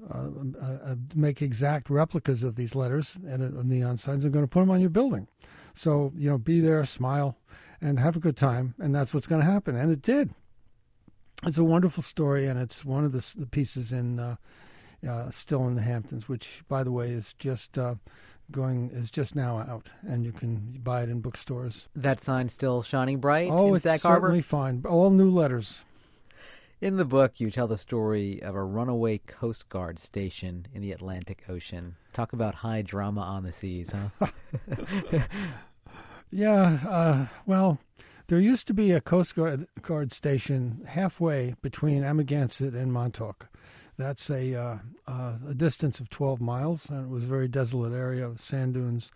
uh, 0.10 0.30
uh, 0.62 0.96
make 1.14 1.42
exact 1.42 1.90
replicas 1.90 2.44
of 2.44 2.56
these 2.56 2.76
letters 2.76 3.18
and 3.28 3.44
uh, 3.58 3.62
neon 3.62 3.98
signs. 3.98 4.24
and 4.24 4.34
going 4.34 4.46
to 4.46 4.50
put 4.50 4.62
them 4.62 4.72
on 4.72 4.80
your 4.80 4.90
building. 4.90 5.28
So 5.74 6.12
you 6.16 6.30
know, 6.30 6.38
be 6.38 6.60
there, 6.60 6.84
smile, 6.86 7.38
and 7.80 8.00
have 8.00 8.16
a 8.16 8.20
good 8.20 8.38
time, 8.38 8.76
and 8.80 8.94
that's 8.94 9.14
what's 9.14 9.28
going 9.28 9.42
to 9.42 9.52
happen. 9.52 9.76
And 9.76 9.92
it 9.92 10.02
did. 10.02 10.32
It's 11.44 11.58
a 11.58 11.64
wonderful 11.64 12.04
story, 12.04 12.46
and 12.48 12.60
it's 12.60 12.86
one 12.86 13.04
of 13.04 13.14
the, 13.14 13.34
the 13.36 13.48
pieces 13.48 13.92
in 13.92 14.20
uh, 14.20 14.36
uh, 15.08 15.32
still 15.32 15.68
in 15.68 15.76
the 15.76 15.82
Hamptons, 15.82 16.30
which, 16.30 16.64
by 16.68 16.84
the 16.84 16.92
way, 16.92 17.10
is 17.10 17.34
just 17.40 17.78
uh, 17.78 17.96
going 18.52 18.92
is 18.92 19.10
just 19.10 19.36
now 19.36 19.58
out, 19.58 19.90
and 20.04 20.24
you 20.24 20.32
can 20.32 20.80
buy 20.84 21.02
it 21.02 21.10
in 21.10 21.22
bookstores. 21.22 21.88
That 21.96 22.24
sign 22.24 22.50
still 22.50 22.84
shining 22.84 23.20
bright 23.20 23.50
Oh, 23.50 23.70
in 23.70 23.76
it's 23.76 23.84
Sag 23.84 24.02
certainly 24.02 24.42
fine. 24.42 24.84
All 24.88 25.10
new 25.10 25.32
letters. 25.32 25.84
In 26.82 26.98
the 26.98 27.06
book, 27.06 27.40
you 27.40 27.52
tell 27.52 27.68
the 27.68 27.78
story 27.78 28.42
of 28.42 28.56
a 28.56 28.64
runaway 28.64 29.20
Coast 29.20 29.70
Guard 29.70 30.00
station 30.00 30.66
in 30.74 30.82
the 30.82 30.92
Atlantic 30.92 31.44
Ocean. 31.48 31.96
Talk 32.12 32.34
about 32.34 32.56
high 32.56 32.82
drama 32.82 33.22
on 33.22 33.44
the 33.44 33.52
seas, 33.52 33.94
huh? 33.94 34.28
Yeah, 36.32 36.80
uh, 36.88 37.26
well, 37.46 37.78
there 38.28 38.40
used 38.40 38.66
to 38.68 38.74
be 38.74 38.92
a 38.92 39.02
Coast 39.02 39.36
Guard, 39.36 39.68
Guard 39.82 40.14
station 40.14 40.82
halfway 40.88 41.56
between 41.62 42.04
Amagansett 42.04 42.74
and 42.74 42.94
Montauk. 42.94 43.50
That's 43.98 44.30
a 44.30 44.56
uh, 44.56 44.78
uh, 45.08 45.38
a 45.50 45.54
distance 45.54 46.00
of 46.00 46.10
12 46.10 46.40
miles, 46.40 46.90
and 46.90 47.04
it 47.04 47.10
was 47.10 47.26
a 47.26 47.28
very 47.28 47.50
desolate 47.50 47.94
area 47.94 48.26
of 48.26 48.40
sand 48.40 48.76
dunes. 48.76 49.12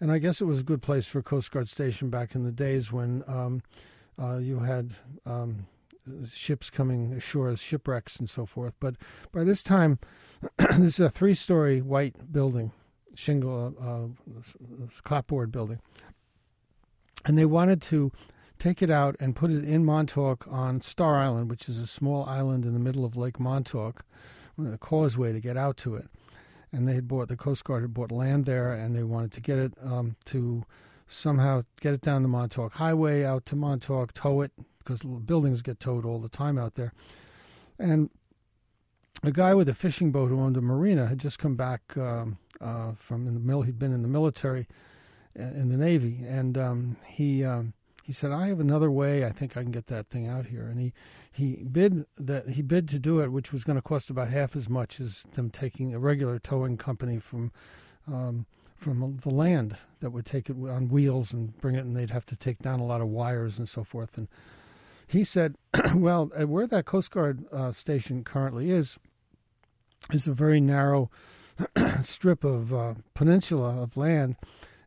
And 0.00 0.12
I 0.12 0.18
guess 0.18 0.40
it 0.40 0.44
was 0.44 0.60
a 0.60 0.64
good 0.64 0.82
place 0.82 1.06
for 1.06 1.18
a 1.18 1.22
Coast 1.22 1.50
Guard 1.50 1.68
station 1.70 2.10
back 2.10 2.34
in 2.34 2.44
the 2.44 2.52
days 2.52 2.92
when 2.92 3.24
um, 3.26 3.62
uh, 4.16 4.36
you 4.36 4.60
had 4.60 4.92
um, 5.24 5.66
ships 6.32 6.70
coming 6.70 7.12
ashore 7.12 7.48
as 7.48 7.60
shipwrecks 7.60 8.16
and 8.16 8.28
so 8.28 8.46
forth. 8.46 8.74
But 8.80 8.96
by 9.32 9.44
this 9.44 9.62
time, 9.62 9.98
this 10.58 10.98
is 10.98 11.00
a 11.00 11.10
three-story 11.10 11.80
white 11.80 12.32
building, 12.32 12.72
shingle, 13.14 13.74
uh, 13.80 14.42
clapboard 15.02 15.50
building 15.50 15.80
and 17.24 17.36
they 17.36 17.44
wanted 17.44 17.82
to 17.82 18.12
take 18.58 18.82
it 18.82 18.90
out 18.90 19.14
and 19.20 19.36
put 19.36 19.50
it 19.50 19.64
in 19.64 19.84
Montauk 19.84 20.46
on 20.50 20.80
Star 20.80 21.16
Island, 21.16 21.50
which 21.50 21.68
is 21.68 21.78
a 21.78 21.86
small 21.86 22.24
island 22.24 22.64
in 22.64 22.72
the 22.72 22.80
middle 22.80 23.04
of 23.04 23.16
Lake 23.16 23.38
Montauk, 23.38 24.04
a 24.58 24.78
causeway 24.78 25.32
to 25.32 25.40
get 25.40 25.56
out 25.56 25.76
to 25.78 25.94
it. 25.94 26.08
And 26.72 26.86
they 26.86 26.94
had 26.94 27.06
bought 27.06 27.28
the 27.28 27.36
Coast 27.36 27.64
Guard 27.64 27.82
had 27.82 27.94
bought 27.94 28.10
land 28.10 28.46
there, 28.46 28.72
and 28.72 28.96
they 28.96 29.02
wanted 29.02 29.32
to 29.32 29.40
get 29.40 29.58
it 29.58 29.74
um, 29.82 30.16
to 30.26 30.64
somehow 31.06 31.62
get 31.80 31.94
it 31.94 32.00
down 32.00 32.22
the 32.22 32.28
Montauk 32.28 32.74
Highway 32.74 33.24
out 33.24 33.46
to 33.46 33.56
Montauk, 33.56 34.12
tow 34.12 34.40
it 34.40 34.52
because 34.88 35.02
buildings 35.02 35.60
get 35.60 35.78
towed 35.78 36.06
all 36.06 36.18
the 36.18 36.30
time 36.30 36.56
out 36.56 36.74
there. 36.74 36.94
And 37.78 38.08
a 39.22 39.30
guy 39.30 39.54
with 39.54 39.68
a 39.68 39.74
fishing 39.74 40.12
boat 40.12 40.30
who 40.30 40.40
owned 40.40 40.56
a 40.56 40.62
marina 40.62 41.06
had 41.06 41.18
just 41.18 41.38
come 41.38 41.56
back 41.56 41.96
um, 41.96 42.38
uh, 42.60 42.92
from 42.96 43.26
the 43.26 43.32
mill. 43.32 43.62
He'd 43.62 43.78
been 43.78 43.92
in 43.92 44.02
the 44.02 44.08
military 44.08 44.66
in 45.34 45.68
the 45.68 45.76
Navy, 45.76 46.20
and 46.26 46.56
um, 46.56 46.96
he 47.06 47.44
um, 47.44 47.74
he 48.02 48.12
said, 48.12 48.32
"I 48.32 48.48
have 48.48 48.60
another 48.60 48.90
way. 48.90 49.24
I 49.24 49.30
think 49.30 49.56
I 49.56 49.62
can 49.62 49.70
get 49.70 49.86
that 49.88 50.08
thing 50.08 50.26
out 50.26 50.46
here." 50.46 50.66
And 50.66 50.80
he 50.80 50.92
he 51.30 51.64
bid 51.64 52.06
that 52.16 52.50
he 52.50 52.62
bid 52.62 52.88
to 52.88 52.98
do 52.98 53.20
it, 53.20 53.30
which 53.30 53.52
was 53.52 53.64
going 53.64 53.76
to 53.76 53.82
cost 53.82 54.10
about 54.10 54.28
half 54.28 54.56
as 54.56 54.68
much 54.68 55.00
as 55.00 55.24
them 55.34 55.50
taking 55.50 55.94
a 55.94 55.98
regular 55.98 56.38
towing 56.38 56.76
company 56.76 57.18
from 57.18 57.52
um, 58.06 58.46
from 58.76 59.18
the 59.18 59.30
land 59.30 59.76
that 60.00 60.10
would 60.10 60.26
take 60.26 60.48
it 60.48 60.56
on 60.56 60.88
wheels 60.88 61.32
and 61.32 61.56
bring 61.60 61.74
it, 61.74 61.84
and 61.84 61.96
they'd 61.96 62.10
have 62.10 62.26
to 62.26 62.36
take 62.36 62.60
down 62.60 62.80
a 62.80 62.86
lot 62.86 63.00
of 63.00 63.08
wires 63.08 63.58
and 63.58 63.68
so 63.68 63.84
forth. 63.84 64.16
And 64.16 64.28
he 65.08 65.24
said, 65.24 65.56
"Well, 65.94 66.30
uh, 66.38 66.46
where 66.46 66.66
that 66.66 66.84
Coast 66.84 67.10
Guard 67.10 67.44
uh, 67.50 67.72
station 67.72 68.22
currently 68.22 68.70
is, 68.70 68.98
is 70.12 70.26
a 70.26 70.32
very 70.32 70.60
narrow 70.60 71.10
strip 72.02 72.44
of 72.44 72.72
uh, 72.72 72.94
peninsula 73.14 73.82
of 73.82 73.96
land." 73.96 74.36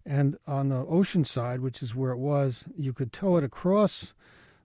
And 0.05 0.38
on 0.47 0.69
the 0.69 0.86
ocean 0.88 1.25
side, 1.25 1.60
which 1.60 1.84
is 1.84 1.93
where 1.93 2.12
it 2.12 2.17
was, 2.17 2.63
you 2.75 2.93
could 2.93 3.12
tow 3.12 3.38
it 3.38 3.43
across 3.43 4.13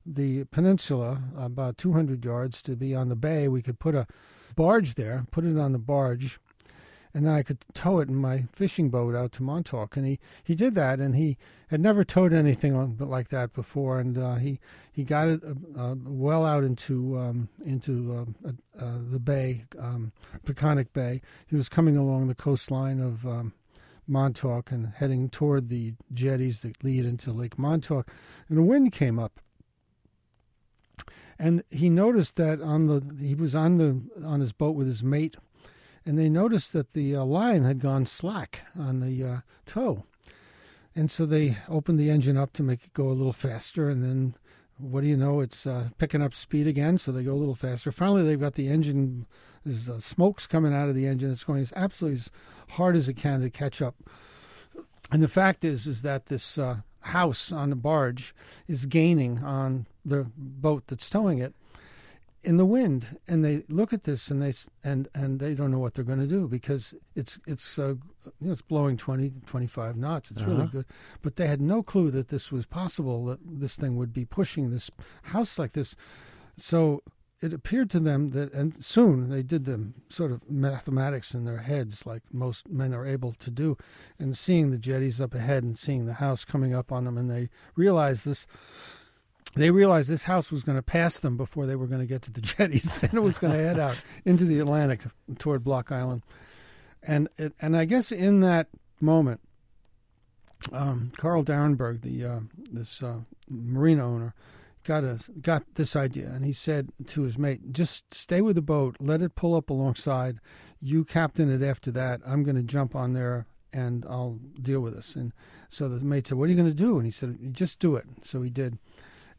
the 0.06 0.44
peninsula 0.44 1.20
about 1.36 1.76
200 1.76 2.24
yards 2.24 2.62
to 2.62 2.76
be 2.76 2.94
on 2.94 3.08
the 3.08 3.16
bay. 3.16 3.48
We 3.48 3.60
could 3.60 3.78
put 3.78 3.94
a 3.94 4.06
barge 4.54 4.94
there, 4.94 5.26
put 5.30 5.44
it 5.44 5.58
on 5.58 5.72
the 5.72 5.78
barge, 5.78 6.38
and 7.16 7.24
then 7.24 7.32
I 7.32 7.42
could 7.42 7.64
tow 7.72 8.00
it 8.00 8.10
in 8.10 8.16
my 8.16 8.44
fishing 8.52 8.90
boat 8.90 9.14
out 9.14 9.32
to 9.32 9.42
Montauk. 9.42 9.96
And 9.96 10.04
he, 10.04 10.18
he 10.44 10.54
did 10.54 10.74
that, 10.74 10.98
and 10.98 11.16
he 11.16 11.38
had 11.68 11.80
never 11.80 12.04
towed 12.04 12.34
anything 12.34 12.98
like 12.98 13.30
that 13.30 13.54
before. 13.54 13.98
And 13.98 14.18
uh, 14.18 14.34
he 14.34 14.60
he 14.92 15.02
got 15.02 15.28
it 15.28 15.40
uh, 15.42 15.54
uh, 15.80 15.94
well 16.04 16.44
out 16.44 16.62
into 16.62 17.16
um, 17.18 17.48
into 17.64 18.26
uh, 18.44 18.50
uh, 18.78 18.98
the 19.10 19.18
bay, 19.18 19.64
um, 19.78 20.12
Peconic 20.44 20.92
Bay. 20.92 21.22
He 21.46 21.56
was 21.56 21.70
coming 21.70 21.96
along 21.96 22.28
the 22.28 22.34
coastline 22.34 23.00
of 23.00 23.26
um, 23.26 23.54
Montauk 24.06 24.70
and 24.70 24.88
heading 24.88 25.30
toward 25.30 25.70
the 25.70 25.94
jetties 26.12 26.60
that 26.60 26.84
lead 26.84 27.06
into 27.06 27.32
Lake 27.32 27.58
Montauk, 27.58 28.10
and 28.50 28.58
a 28.58 28.62
wind 28.62 28.92
came 28.92 29.18
up. 29.18 29.40
And 31.38 31.62
he 31.70 31.88
noticed 31.88 32.36
that 32.36 32.60
on 32.60 32.88
the 32.88 33.16
he 33.18 33.34
was 33.34 33.54
on 33.54 33.78
the 33.78 34.02
on 34.22 34.40
his 34.40 34.52
boat 34.52 34.76
with 34.76 34.86
his 34.86 35.02
mate, 35.02 35.36
and 36.06 36.18
they 36.18 36.28
noticed 36.28 36.72
that 36.72 36.92
the 36.92 37.16
uh, 37.16 37.24
line 37.24 37.64
had 37.64 37.80
gone 37.80 38.06
slack 38.06 38.62
on 38.78 39.00
the 39.00 39.24
uh, 39.24 39.40
tow, 39.66 40.04
and 40.94 41.10
so 41.10 41.26
they 41.26 41.58
opened 41.68 41.98
the 41.98 42.10
engine 42.10 42.36
up 42.36 42.52
to 42.54 42.62
make 42.62 42.84
it 42.84 42.94
go 42.94 43.08
a 43.08 43.10
little 43.10 43.32
faster, 43.32 43.90
and 43.90 44.02
then 44.02 44.34
what 44.78 45.02
do 45.02 45.06
you 45.06 45.16
know? 45.16 45.40
It's 45.40 45.66
uh, 45.66 45.88
picking 45.98 46.22
up 46.22 46.34
speed 46.34 46.66
again, 46.66 46.98
so 46.98 47.10
they 47.10 47.24
go 47.24 47.32
a 47.32 47.34
little 47.34 47.54
faster. 47.54 47.90
Finally, 47.90 48.24
they've 48.24 48.40
got 48.40 48.54
the 48.54 48.68
engine. 48.68 49.26
There's 49.64 49.88
uh, 49.88 50.00
smokes 50.00 50.46
coming 50.46 50.74
out 50.74 50.88
of 50.88 50.94
the 50.94 51.06
engine. 51.06 51.30
It's 51.30 51.44
going 51.44 51.62
as 51.62 51.72
absolutely 51.74 52.18
as 52.18 52.30
hard 52.70 52.94
as 52.94 53.08
it 53.08 53.14
can 53.14 53.40
to 53.40 53.50
catch 53.50 53.80
up. 53.80 53.96
And 55.10 55.22
the 55.22 55.28
fact 55.28 55.64
is, 55.64 55.86
is 55.86 56.02
that 56.02 56.26
this 56.26 56.58
uh, 56.58 56.78
house 57.00 57.52
on 57.52 57.70
the 57.70 57.76
barge 57.76 58.34
is 58.66 58.86
gaining 58.86 59.42
on 59.42 59.86
the 60.04 60.30
boat 60.36 60.84
that's 60.88 61.08
towing 61.08 61.38
it 61.38 61.54
in 62.46 62.56
the 62.56 62.64
wind. 62.64 63.18
And 63.28 63.44
they 63.44 63.64
look 63.68 63.92
at 63.92 64.04
this 64.04 64.30
and 64.30 64.40
they 64.42 64.54
and 64.82 65.08
and 65.14 65.40
they 65.40 65.54
don't 65.54 65.70
know 65.70 65.78
what 65.80 65.94
they're 65.94 66.04
going 66.12 66.20
to 66.20 66.26
do 66.38 66.48
because 66.48 66.94
it's 67.14 67.38
it's 67.46 67.78
uh, 67.78 67.94
you 68.40 68.46
know, 68.48 68.52
it's 68.52 68.62
blowing 68.62 68.96
20, 68.96 69.32
25 69.46 69.96
knots. 69.96 70.30
It's 70.30 70.42
really 70.44 70.62
Uh-huh. 70.62 70.70
good, 70.72 70.86
but 71.22 71.36
they 71.36 71.46
had 71.46 71.60
no 71.60 71.82
clue 71.82 72.10
that 72.12 72.28
this 72.28 72.50
was 72.50 72.64
possible. 72.66 73.26
That 73.26 73.40
this 73.44 73.76
thing 73.76 73.96
would 73.96 74.12
be 74.12 74.24
pushing 74.24 74.70
this 74.70 74.90
house 75.24 75.58
like 75.58 75.72
this. 75.72 75.94
So 76.56 77.02
it 77.42 77.52
appeared 77.52 77.90
to 77.90 78.00
them 78.00 78.30
that, 78.30 78.50
and 78.54 78.82
soon 78.82 79.28
they 79.28 79.42
did 79.42 79.66
the 79.66 79.92
sort 80.08 80.32
of 80.32 80.48
mathematics 80.50 81.34
in 81.34 81.44
their 81.44 81.58
heads, 81.58 82.06
like 82.06 82.22
most 82.32 82.66
men 82.66 82.94
are 82.94 83.04
able 83.04 83.34
to 83.34 83.50
do, 83.50 83.76
and 84.18 84.34
seeing 84.34 84.70
the 84.70 84.78
jetties 84.78 85.20
up 85.20 85.34
ahead 85.34 85.62
and 85.62 85.76
seeing 85.76 86.06
the 86.06 86.14
house 86.14 86.46
coming 86.46 86.74
up 86.74 86.90
on 86.90 87.04
them, 87.04 87.18
and 87.18 87.30
they 87.30 87.50
realized 87.74 88.24
this. 88.24 88.46
They 89.56 89.70
realized 89.70 90.10
this 90.10 90.24
house 90.24 90.52
was 90.52 90.62
going 90.62 90.76
to 90.76 90.82
pass 90.82 91.18
them 91.18 91.38
before 91.38 91.64
they 91.64 91.76
were 91.76 91.86
going 91.86 92.02
to 92.02 92.06
get 92.06 92.22
to 92.22 92.32
the 92.32 92.40
jetties, 92.42 93.02
and 93.02 93.14
it 93.14 93.22
was 93.22 93.38
going 93.38 93.54
to 93.54 93.58
head 93.58 93.78
out 93.78 93.96
into 94.24 94.44
the 94.44 94.58
Atlantic 94.60 95.00
toward 95.38 95.64
Block 95.64 95.90
Island. 95.90 96.22
And 97.02 97.28
and 97.60 97.76
I 97.76 97.84
guess 97.84 98.12
in 98.12 98.40
that 98.40 98.68
moment, 99.00 99.40
um, 100.72 101.12
Carl 101.16 101.44
Darenberg, 101.44 102.02
the 102.02 102.24
uh, 102.24 102.40
this 102.70 103.02
uh, 103.02 103.20
marina 103.48 104.06
owner, 104.06 104.34
got 104.84 105.04
a 105.04 105.20
got 105.40 105.62
this 105.74 105.96
idea, 105.96 106.28
and 106.28 106.44
he 106.44 106.52
said 106.52 106.90
to 107.08 107.22
his 107.22 107.38
mate, 107.38 107.72
"Just 107.72 108.12
stay 108.12 108.40
with 108.40 108.56
the 108.56 108.62
boat, 108.62 108.96
let 109.00 109.22
it 109.22 109.34
pull 109.34 109.54
up 109.54 109.70
alongside. 109.70 110.38
You 110.80 111.04
captain 111.04 111.50
it 111.50 111.66
after 111.66 111.90
that. 111.92 112.20
I'm 112.26 112.42
going 112.42 112.56
to 112.56 112.62
jump 112.62 112.94
on 112.94 113.14
there 113.14 113.46
and 113.72 114.04
I'll 114.08 114.38
deal 114.60 114.80
with 114.80 114.94
this." 114.94 115.16
And 115.16 115.32
so 115.68 115.88
the 115.88 116.04
mate 116.04 116.26
said, 116.26 116.38
"What 116.38 116.44
are 116.44 116.52
you 116.52 116.56
going 116.56 116.68
to 116.68 116.74
do?" 116.74 116.96
And 116.96 117.06
he 117.06 117.12
said, 117.12 117.52
"Just 117.52 117.78
do 117.78 117.96
it." 117.96 118.06
So 118.22 118.42
he 118.42 118.50
did, 118.50 118.78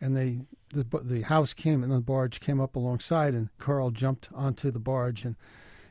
and 0.02 0.16
they 0.16 0.40
the 0.70 0.84
the 1.02 1.22
house 1.22 1.54
came 1.54 1.84
and 1.84 1.92
the 1.92 2.00
barge 2.00 2.40
came 2.40 2.60
up 2.60 2.76
alongside, 2.76 3.34
and 3.34 3.50
Carl 3.58 3.92
jumped 3.92 4.30
onto 4.34 4.72
the 4.72 4.80
barge 4.80 5.26
and. 5.26 5.36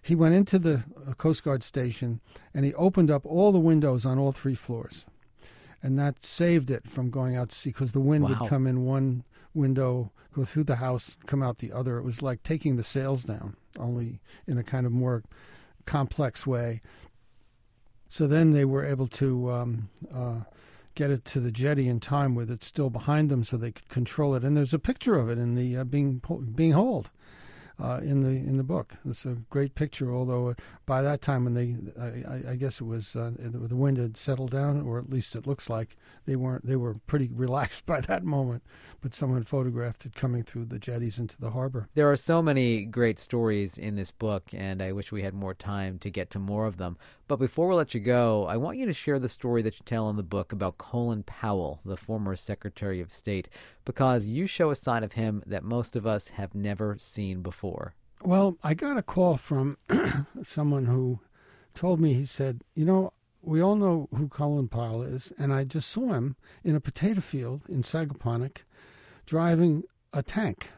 He 0.02 0.14
went 0.14 0.36
into 0.36 0.60
the 0.60 0.84
uh, 1.04 1.14
Coast 1.14 1.42
Guard 1.42 1.64
station 1.64 2.20
and 2.54 2.64
he 2.64 2.72
opened 2.74 3.10
up 3.10 3.26
all 3.26 3.50
the 3.50 3.58
windows 3.58 4.06
on 4.06 4.20
all 4.20 4.30
three 4.30 4.54
floors 4.54 5.04
and 5.82 5.98
that 5.98 6.24
saved 6.24 6.70
it 6.70 6.88
from 6.88 7.10
going 7.10 7.34
out 7.34 7.48
to 7.48 7.56
sea 7.56 7.70
because 7.70 7.90
the 7.90 7.98
wind 8.00 8.22
Wow. 8.22 8.36
would 8.40 8.48
come 8.48 8.68
in 8.68 8.84
one 8.84 9.24
window, 9.52 10.12
go 10.32 10.44
through 10.44 10.62
the 10.64 10.76
house, 10.76 11.16
come 11.26 11.42
out 11.42 11.58
the 11.58 11.72
other. 11.72 11.98
It 11.98 12.04
was 12.04 12.22
like 12.22 12.44
taking 12.44 12.76
the 12.76 12.84
sails 12.84 13.24
down, 13.24 13.56
only 13.80 14.20
in 14.46 14.58
a 14.58 14.62
kind 14.62 14.86
of 14.86 14.92
more 14.92 15.24
complex 15.86 16.46
way. 16.46 16.82
So 18.08 18.26
then 18.26 18.50
they 18.50 18.64
were 18.64 18.84
able 18.84 19.08
to 19.08 19.50
um, 19.52 19.88
uh, 20.14 20.40
get 20.96 21.10
it 21.12 21.24
to 21.26 21.38
the 21.38 21.52
jetty 21.52 21.88
in 21.88 22.00
time 22.00 22.34
with 22.34 22.50
it 22.50 22.64
still 22.64 22.90
behind 22.90 23.30
them, 23.30 23.44
so 23.44 23.56
they 23.56 23.70
could 23.70 23.88
control 23.88 24.34
it. 24.34 24.42
And 24.42 24.56
there's 24.56 24.74
a 24.74 24.78
picture 24.80 25.14
of 25.16 25.28
it 25.30 25.38
in 25.38 25.54
the 25.54 25.76
uh, 25.76 25.84
being 25.84 26.20
being 26.56 26.72
hauled 26.72 27.10
uh, 27.78 28.00
in 28.02 28.22
the 28.22 28.30
in 28.30 28.56
the 28.56 28.64
book. 28.64 28.94
It's 29.04 29.24
a 29.24 29.36
great 29.50 29.74
picture. 29.76 30.12
Although 30.12 30.48
uh, 30.48 30.54
by 30.86 31.02
that 31.02 31.20
time, 31.20 31.44
when 31.44 31.54
they, 31.54 31.76
I, 32.00 32.52
I- 32.52 32.56
guess 32.56 32.80
it 32.80 32.84
was 32.84 33.14
uh, 33.14 33.32
the 33.38 33.76
wind 33.76 33.98
had 33.98 34.16
settled 34.16 34.50
down, 34.50 34.80
or 34.80 34.98
at 34.98 35.10
least 35.10 35.36
it 35.36 35.46
looks 35.46 35.68
like 35.70 35.96
they 36.24 36.34
weren't. 36.36 36.66
They 36.66 36.76
were 36.76 36.94
pretty 37.06 37.28
relaxed 37.32 37.86
by 37.86 38.00
that 38.02 38.24
moment. 38.24 38.62
But 39.02 39.14
someone 39.14 39.44
photographed 39.44 40.06
it 40.06 40.14
coming 40.16 40.42
through 40.42 40.64
the 40.64 40.78
jetties 40.80 41.18
into 41.18 41.38
the 41.38 41.50
harbor. 41.50 41.88
There 41.94 42.10
are 42.10 42.16
so 42.16 42.42
many 42.42 42.84
great 42.86 43.20
stories 43.20 43.78
in 43.78 43.94
this 43.94 44.10
book, 44.10 44.44
and 44.52 44.82
I 44.82 44.90
wish 44.92 45.12
we 45.12 45.22
had 45.22 45.34
more 45.34 45.54
time 45.54 45.98
to 45.98 46.10
get 46.10 46.30
to 46.30 46.38
more 46.40 46.64
of 46.66 46.78
them. 46.78 46.96
But 47.28 47.40
before 47.40 47.68
we 47.68 47.74
let 47.74 47.92
you 47.92 47.98
go, 47.98 48.46
I 48.46 48.56
want 48.56 48.78
you 48.78 48.86
to 48.86 48.92
share 48.92 49.18
the 49.18 49.28
story 49.28 49.60
that 49.62 49.74
you 49.74 49.82
tell 49.84 50.08
in 50.08 50.16
the 50.16 50.22
book 50.22 50.52
about 50.52 50.78
Colin 50.78 51.24
Powell, 51.24 51.80
the 51.84 51.96
former 51.96 52.36
Secretary 52.36 53.00
of 53.00 53.10
State, 53.10 53.48
because 53.84 54.26
you 54.26 54.46
show 54.46 54.70
a 54.70 54.76
side 54.76 55.02
of 55.02 55.14
him 55.14 55.42
that 55.44 55.64
most 55.64 55.96
of 55.96 56.06
us 56.06 56.28
have 56.28 56.54
never 56.54 56.96
seen 57.00 57.42
before. 57.42 57.94
Well, 58.22 58.58
I 58.62 58.74
got 58.74 58.96
a 58.96 59.02
call 59.02 59.36
from 59.36 59.76
someone 60.44 60.86
who 60.86 61.18
told 61.74 62.00
me, 62.00 62.14
he 62.14 62.26
said, 62.26 62.62
You 62.74 62.84
know, 62.84 63.12
we 63.42 63.60
all 63.60 63.74
know 63.74 64.08
who 64.14 64.28
Colin 64.28 64.68
Powell 64.68 65.02
is, 65.02 65.32
and 65.36 65.52
I 65.52 65.64
just 65.64 65.88
saw 65.88 66.12
him 66.12 66.36
in 66.62 66.76
a 66.76 66.80
potato 66.80 67.20
field 67.20 67.62
in 67.68 67.82
Sagaponack 67.82 68.58
driving 69.24 69.82
a 70.12 70.22
tank. 70.22 70.70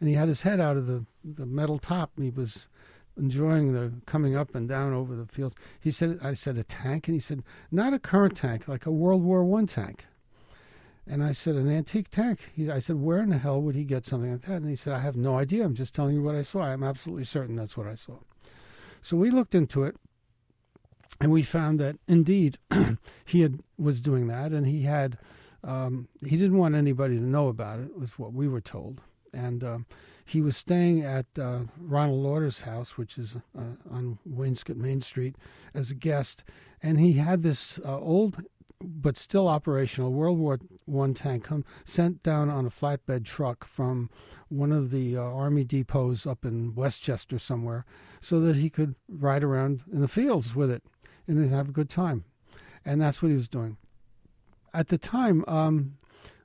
And 0.00 0.08
he 0.08 0.16
had 0.16 0.28
his 0.28 0.42
head 0.42 0.60
out 0.60 0.76
of 0.76 0.86
the, 0.86 1.06
the 1.24 1.46
metal 1.46 1.78
top. 1.78 2.12
He 2.18 2.28
was 2.28 2.68
enjoying 3.16 3.72
the 3.72 3.92
coming 4.06 4.36
up 4.36 4.54
and 4.54 4.68
down 4.68 4.92
over 4.92 5.14
the 5.14 5.26
fields. 5.26 5.54
He 5.80 5.90
said, 5.90 6.18
I 6.22 6.34
said, 6.34 6.56
a 6.56 6.64
tank? 6.64 7.08
And 7.08 7.14
he 7.14 7.20
said, 7.20 7.42
not 7.70 7.92
a 7.92 7.98
current 7.98 8.36
tank, 8.36 8.68
like 8.68 8.86
a 8.86 8.90
World 8.90 9.22
War 9.22 9.44
One 9.44 9.66
tank. 9.66 10.06
And 11.06 11.22
I 11.22 11.32
said, 11.32 11.56
an 11.56 11.68
antique 11.68 12.10
tank. 12.10 12.50
He, 12.54 12.70
I 12.70 12.78
said, 12.78 12.96
where 12.96 13.18
in 13.18 13.30
the 13.30 13.38
hell 13.38 13.60
would 13.60 13.74
he 13.74 13.84
get 13.84 14.06
something 14.06 14.30
like 14.30 14.42
that? 14.42 14.62
And 14.62 14.68
he 14.68 14.76
said, 14.76 14.94
I 14.94 15.00
have 15.00 15.16
no 15.16 15.36
idea. 15.36 15.64
I'm 15.64 15.74
just 15.74 15.94
telling 15.94 16.14
you 16.14 16.22
what 16.22 16.36
I 16.36 16.42
saw. 16.42 16.62
I'm 16.62 16.84
absolutely 16.84 17.24
certain 17.24 17.56
that's 17.56 17.76
what 17.76 17.88
I 17.88 17.96
saw. 17.96 18.18
So 19.02 19.16
we 19.16 19.30
looked 19.30 19.54
into 19.54 19.82
it, 19.82 19.96
and 21.20 21.32
we 21.32 21.42
found 21.42 21.80
that 21.80 21.96
indeed 22.06 22.58
he 23.24 23.40
had 23.40 23.60
was 23.76 24.00
doing 24.00 24.28
that, 24.28 24.52
and 24.52 24.66
he 24.66 24.82
had 24.82 25.18
um, 25.64 26.08
he 26.24 26.36
didn't 26.36 26.58
want 26.58 26.74
anybody 26.74 27.16
to 27.16 27.24
know 27.24 27.48
about 27.48 27.80
it. 27.80 27.98
Was 27.98 28.18
what 28.18 28.32
we 28.32 28.48
were 28.48 28.60
told, 28.60 29.00
and 29.32 29.62
um, 29.64 29.86
he 30.32 30.40
was 30.40 30.56
staying 30.56 31.02
at 31.02 31.26
uh, 31.38 31.64
Ronald 31.78 32.22
Lauder's 32.22 32.62
house, 32.62 32.96
which 32.96 33.18
is 33.18 33.36
uh, 33.56 33.76
on 33.90 34.18
Wainscott 34.28 34.76
Main 34.76 35.02
Street, 35.02 35.36
as 35.74 35.90
a 35.90 35.94
guest, 35.94 36.42
and 36.82 36.98
he 36.98 37.14
had 37.14 37.42
this 37.42 37.78
uh, 37.84 37.98
old 38.00 38.42
but 38.80 39.16
still 39.16 39.46
operational 39.46 40.10
World 40.10 40.38
War 40.38 40.58
One 40.86 41.14
tank 41.14 41.44
come 41.44 41.64
sent 41.84 42.22
down 42.22 42.48
on 42.48 42.66
a 42.66 42.70
flatbed 42.70 43.24
truck 43.24 43.64
from 43.64 44.10
one 44.48 44.72
of 44.72 44.90
the 44.90 45.16
uh, 45.16 45.20
army 45.20 45.64
depots 45.64 46.26
up 46.26 46.44
in 46.44 46.74
Westchester 46.74 47.38
somewhere, 47.38 47.84
so 48.20 48.40
that 48.40 48.56
he 48.56 48.70
could 48.70 48.94
ride 49.08 49.44
around 49.44 49.82
in 49.92 50.00
the 50.00 50.08
fields 50.08 50.54
with 50.54 50.70
it 50.70 50.82
and 51.26 51.50
have 51.50 51.68
a 51.68 51.72
good 51.72 51.90
time, 51.90 52.24
and 52.84 53.00
that's 53.00 53.22
what 53.22 53.28
he 53.28 53.36
was 53.36 53.48
doing. 53.48 53.76
At 54.74 54.88
the 54.88 54.98
time, 54.98 55.44
um, 55.46 55.98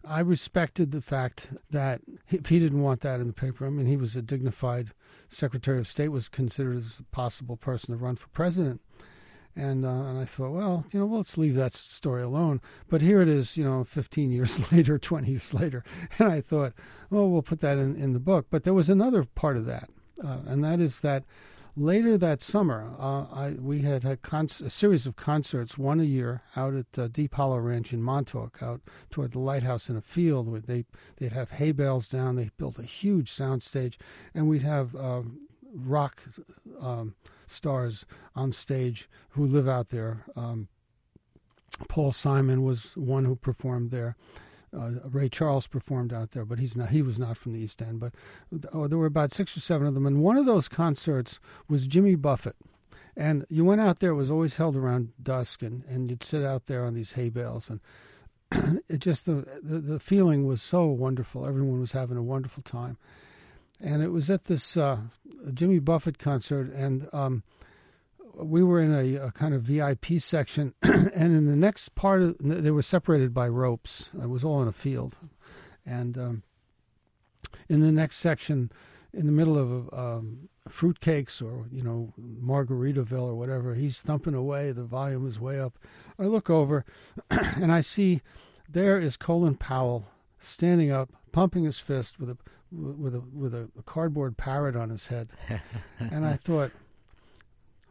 I 0.10 0.22
respected 0.22 0.92
the 0.92 1.02
fact 1.02 1.50
that 1.70 2.02
if 2.30 2.48
he 2.48 2.60
didn't 2.60 2.82
want 2.82 3.02
that 3.02 3.20
in 3.20 3.28
the 3.28 3.34
paper, 3.34 3.66
I 3.66 3.70
mean, 3.70 3.88
he 3.88 3.98
was 3.98 4.16
a 4.16 4.22
dignified 4.22 4.92
Secretary 5.30 5.80
of 5.80 5.88
State, 5.88 6.10
was 6.10 6.30
considered 6.30 6.78
as 6.78 7.00
a 7.00 7.04
possible 7.04 7.58
person 7.58 7.94
to 7.94 8.04
run 8.04 8.16
for 8.16 8.30
president. 8.30 8.82
And, 9.56 9.86
uh, 9.86 9.90
and 9.90 10.20
I 10.20 10.26
thought, 10.26 10.52
well, 10.52 10.86
you 10.92 11.00
know, 11.00 11.08
well, 11.08 11.18
let's 11.18 11.38
leave 11.38 11.56
that 11.56 11.74
story 11.74 12.22
alone. 12.22 12.62
But 12.88 13.02
here 13.02 13.22
it 13.22 13.28
is, 13.28 13.58
you 13.58 13.64
know, 13.64 13.84
15 13.84 14.32
years 14.32 14.72
later, 14.72 14.98
20 14.98 15.30
years 15.30 15.54
later. 15.54 15.84
And 16.20 16.32
I 16.32 16.42
thought, 16.42 16.74
oh, 17.12 17.28
we'll 17.28 17.42
put 17.42 17.62
that 17.62 17.78
in, 17.78 17.96
in 17.96 18.14
the 18.14 18.20
book. 18.20 18.48
But 18.50 18.64
there 18.64 18.74
was 18.74 18.90
another 18.90 19.24
part 19.24 19.58
of 19.58 19.66
that, 19.66 19.90
uh, 20.24 20.40
and 20.46 20.64
that 20.64 20.80
is 20.80 21.02
that 21.02 21.24
later 21.78 22.18
that 22.18 22.42
summer, 22.42 22.92
uh, 23.00 23.26
I, 23.32 23.56
we 23.60 23.82
had 23.84 24.04
had 24.04 24.22
con- 24.22 24.50
a 24.64 24.70
series 24.70 25.06
of 25.06 25.16
concerts, 25.16 25.78
one 25.78 26.00
a 26.00 26.04
year, 26.04 26.42
out 26.56 26.74
at 26.74 26.98
uh, 26.98 27.08
Deep 27.08 27.36
Hollow 27.36 27.60
Ranch 27.60 27.94
in 27.94 28.02
Montauk, 28.02 28.62
out 28.62 28.82
toward 29.12 29.32
the 29.34 29.40
lighthouse 29.40 29.88
in 29.88 29.96
a 29.96 30.02
field 30.02 30.50
where 30.50 30.60
they, 30.60 30.86
they'd 31.18 31.34
have 31.34 31.52
hay 31.52 31.72
bales 31.72 32.08
down. 32.08 32.36
They 32.36 32.50
built 32.58 32.80
a 32.80 32.84
huge 32.84 33.32
sound 33.32 33.62
stage, 33.64 34.00
and 34.34 34.50
we'd 34.50 34.64
have 34.64 34.96
um, 34.96 35.48
rock 35.74 36.24
um, 36.82 37.16
stars 37.46 38.06
on 38.36 38.52
stage 38.52 39.08
who 39.30 39.46
live 39.46 39.68
out 39.68 39.90
there. 39.90 40.26
Um, 40.36 40.68
Paul 41.88 42.12
Simon 42.12 42.64
was 42.64 42.98
one 42.98 43.26
who 43.26 43.36
performed 43.36 43.92
there. 43.92 44.16
Uh, 44.76 44.92
Ray 45.06 45.30
Charles 45.30 45.68
performed 45.68 46.12
out 46.12 46.32
there, 46.32 46.46
but 46.46 46.60
he's 46.60 46.76
not. 46.76 46.90
He 46.90 47.02
was 47.02 47.18
not 47.18 47.38
from 47.38 47.54
the 47.54 47.60
East 47.60 47.82
End. 47.82 48.00
But 48.00 48.14
oh, 48.74 48.88
there 48.88 48.98
were 48.98 49.06
about 49.06 49.32
six 49.32 49.56
or 49.56 49.62
seven 49.62 49.88
of 49.88 49.94
them, 49.94 50.06
and 50.06 50.22
one 50.22 50.38
of 50.38 50.46
those 50.46 50.68
concerts 50.68 51.40
was 51.68 51.88
Jimmy 51.88 52.16
Buffett. 52.16 52.56
And 53.16 53.46
you 53.50 53.66
went 53.66 53.82
out 53.82 54.00
there; 54.00 54.12
it 54.12 54.16
was 54.16 54.30
always 54.30 54.58
held 54.58 54.76
around 54.76 55.14
dusk, 55.22 55.64
and, 55.64 55.84
and 55.86 56.10
you'd 56.10 56.24
sit 56.24 56.44
out 56.44 56.68
there 56.68 56.86
on 56.86 56.94
these 56.94 57.14
hay 57.14 57.30
bales, 57.30 57.70
and 57.70 57.80
it 58.90 59.00
just 59.00 59.26
the, 59.26 59.46
the 59.64 59.80
the 59.80 60.00
feeling 60.00 60.46
was 60.46 60.62
so 60.62 60.86
wonderful. 60.86 61.48
Everyone 61.48 61.80
was 61.80 61.94
having 61.94 62.18
a 62.18 62.24
wonderful 62.24 62.64
time, 62.64 62.98
and 63.80 64.04
it 64.04 64.12
was 64.12 64.30
at 64.30 64.46
this 64.46 64.76
uh, 64.76 65.00
Jimmy 65.54 65.80
Buffett 65.80 66.20
concert, 66.20 66.72
and 66.74 67.08
um, 67.14 67.44
we 68.40 68.64
were 68.64 68.82
in 68.82 68.94
a, 68.94 69.16
a, 69.28 69.32
kind 69.32 69.54
of 69.54 69.64
VIP 69.64 70.20
section, 70.20 70.74
and 70.84 71.36
in 71.36 71.46
the 71.46 71.56
next 71.56 71.96
part 71.96 72.22
of 72.22 72.36
they 72.40 72.72
were 72.72 72.82
separated 72.82 73.34
by 73.34 73.48
ropes. 73.48 74.10
It 74.22 74.30
was 74.30 74.44
all 74.44 74.62
in 74.62 74.68
a 74.68 74.74
field, 74.74 75.18
and 75.86 76.18
um, 76.18 76.44
in 77.68 77.82
the 77.82 77.92
next 77.92 78.18
section, 78.18 78.72
in 79.14 79.26
the 79.26 79.32
middle 79.32 79.58
of 79.58 79.92
um, 79.94 80.50
fruitcakes 80.70 81.42
or 81.42 81.68
you 81.72 81.84
know 81.84 82.14
Margaritaville 82.20 83.30
or 83.30 83.36
whatever, 83.36 83.74
he's 83.74 84.02
thumping 84.02 84.36
away. 84.36 84.72
The 84.72 84.84
volume 84.84 85.28
is 85.28 85.40
way 85.40 85.60
up. 85.60 85.78
I 86.20 86.24
look 86.24 86.50
over, 86.50 86.86
and 87.32 87.72
I 87.72 87.82
see 87.82 88.22
there 88.70 89.00
is 89.00 89.18
Colin 89.18 89.56
Powell 89.56 90.08
standing 90.40 90.92
up, 90.92 91.10
pumping 91.32 91.64
his 91.64 91.80
fist 91.80 92.20
with 92.20 92.30
a 92.30 92.38
with 92.72 93.16
a 93.16 93.22
with 93.34 93.54
a 93.54 93.70
cardboard 93.86 94.38
parrot 94.38 94.76
on 94.76 94.90
his 94.90 95.08
head, 95.08 95.30
and 96.00 96.26
I 96.26 96.34
thought 96.34 96.72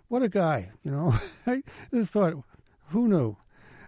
what 0.09 0.23
a 0.23 0.29
guy, 0.29 0.71
you 0.83 0.91
know. 0.91 1.15
I 1.47 1.63
just 1.93 2.13
thought, 2.13 2.35
who 2.91 3.09
knew? 3.09 3.37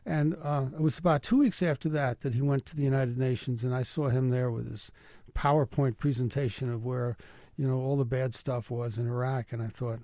And 0.04 0.37
uh, 0.42 0.66
it 0.72 0.81
was 0.81 0.98
about 0.98 1.22
two 1.22 1.38
weeks 1.38 1.62
after 1.62 1.88
that 1.90 2.22
that 2.22 2.35
he 2.35 2.40
went 2.40 2.64
to 2.66 2.76
the 2.76 2.83
United 2.83 3.18
Nations, 3.18 3.62
and 3.62 3.74
I 3.74 3.83
saw 3.83 4.09
him 4.09 4.31
there 4.31 4.50
with 4.50 4.70
his 4.70 4.90
PowerPoint 5.35 5.98
presentation 5.98 6.72
of 6.72 6.85
where, 6.85 7.16
you 7.57 7.68
know, 7.68 7.78
all 7.78 7.96
the 7.96 8.04
bad 8.04 8.35
stuff 8.35 8.70
was 8.70 8.98
in 8.98 9.07
Iraq. 9.07 9.52
And 9.52 9.62
I 9.62 9.66
thought, 9.66 10.00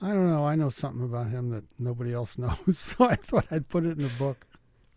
I 0.00 0.08
don't 0.08 0.30
know, 0.30 0.46
I 0.46 0.56
know 0.56 0.70
something 0.70 1.04
about 1.04 1.28
him 1.28 1.50
that 1.50 1.64
nobody 1.78 2.12
else 2.12 2.38
knows. 2.38 2.78
So 2.78 3.04
I 3.04 3.14
thought 3.14 3.46
I'd 3.50 3.68
put 3.68 3.84
it 3.84 3.98
in 3.98 4.02
the 4.02 4.10
book. 4.18 4.46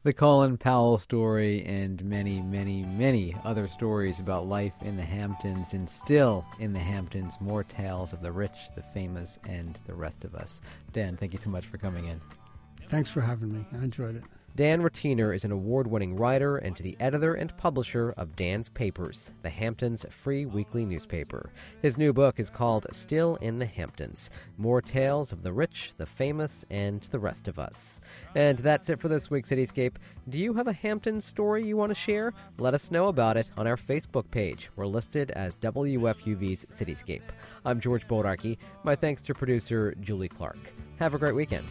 The 0.08 0.14
Colin 0.14 0.56
Powell 0.56 0.98
story 0.98 1.66
and 1.66 2.02
many, 2.06 2.42
many, 2.42 2.86
many 2.86 3.36
other 3.44 3.68
stories 3.68 4.22
about 4.22 4.48
life 4.48 4.72
in 4.82 4.96
the 4.96 5.04
Hamptons 5.04 5.74
and 5.74 5.90
still 5.90 6.46
in 6.62 6.72
the 6.72 6.80
Hamptons. 6.80 7.36
More 7.42 7.66
tales 7.66 8.14
of 8.14 8.22
the 8.22 8.32
rich, 8.32 8.70
the 8.74 8.84
famous, 8.94 9.38
and 9.50 9.78
the 9.86 9.94
rest 9.94 10.24
of 10.24 10.34
us. 10.34 10.62
Dan, 10.94 11.18
thank 11.18 11.34
you 11.34 11.40
so 11.40 11.50
much 11.50 11.66
for 11.66 11.78
coming 11.78 12.06
in. 12.06 12.22
Thanks 12.88 13.10
for 13.10 13.20
having 13.20 13.54
me. 13.54 13.66
I 13.74 13.84
enjoyed 13.84 14.16
it. 14.16 14.24
Dan 14.58 14.82
Rattiner 14.82 15.34
is 15.34 15.46
an 15.46 15.52
award 15.52 15.86
winning 15.86 16.16
writer 16.16 16.58
and 16.58 16.76
the 16.78 16.98
editor 17.00 17.36
and 17.36 17.56
publisher 17.58 18.16
of 18.18 18.36
Dan's 18.36 18.70
Papers, 18.70 19.32
the 19.44 19.52
Hamptons' 19.52 20.04
free 20.10 20.48
weekly 20.48 20.84
newspaper. 20.84 21.52
His 21.84 21.96
new 21.96 22.12
book 22.12 22.40
is 22.40 22.50
called 22.50 22.88
Still 22.92 23.36
in 23.36 23.60
the 23.60 23.68
Hamptons 23.68 24.32
More 24.58 24.82
Tales 24.82 25.32
of 25.32 25.44
the 25.44 25.54
Rich, 25.54 25.92
the 25.98 26.08
Famous, 26.08 26.66
and 26.72 27.02
the 27.04 27.20
Rest 27.20 27.48
of 27.48 27.60
Us. 27.60 28.02
And 28.34 28.58
that's 28.58 28.90
it 28.90 29.00
for 29.00 29.10
this 29.10 29.30
week's 29.30 29.52
Cityscape. 29.52 29.98
Do 30.28 30.40
you 30.40 30.56
have 30.56 30.68
a 30.68 30.74
Hamptons 30.74 31.24
story 31.24 31.64
you 31.64 31.78
want 31.78 31.92
to 31.92 31.96
share? 31.96 32.34
Let 32.58 32.74
us 32.74 32.90
know 32.90 33.10
about 33.10 33.38
it 33.38 33.52
on 33.58 33.68
our 33.68 33.78
Facebook 33.78 34.32
page. 34.32 34.72
We're 34.76 34.88
listed 34.88 35.30
as 35.30 35.56
WFUV's 35.58 36.66
Cityscape. 36.72 37.22
I'm 37.64 37.80
George 37.80 38.08
Bodarky. 38.08 38.58
My 38.84 38.96
thanks 38.96 39.22
to 39.22 39.36
producer 39.36 39.94
Julie 40.02 40.30
Clark. 40.30 40.74
Have 40.98 41.14
a 41.14 41.20
great 41.20 41.36
weekend. 41.36 41.68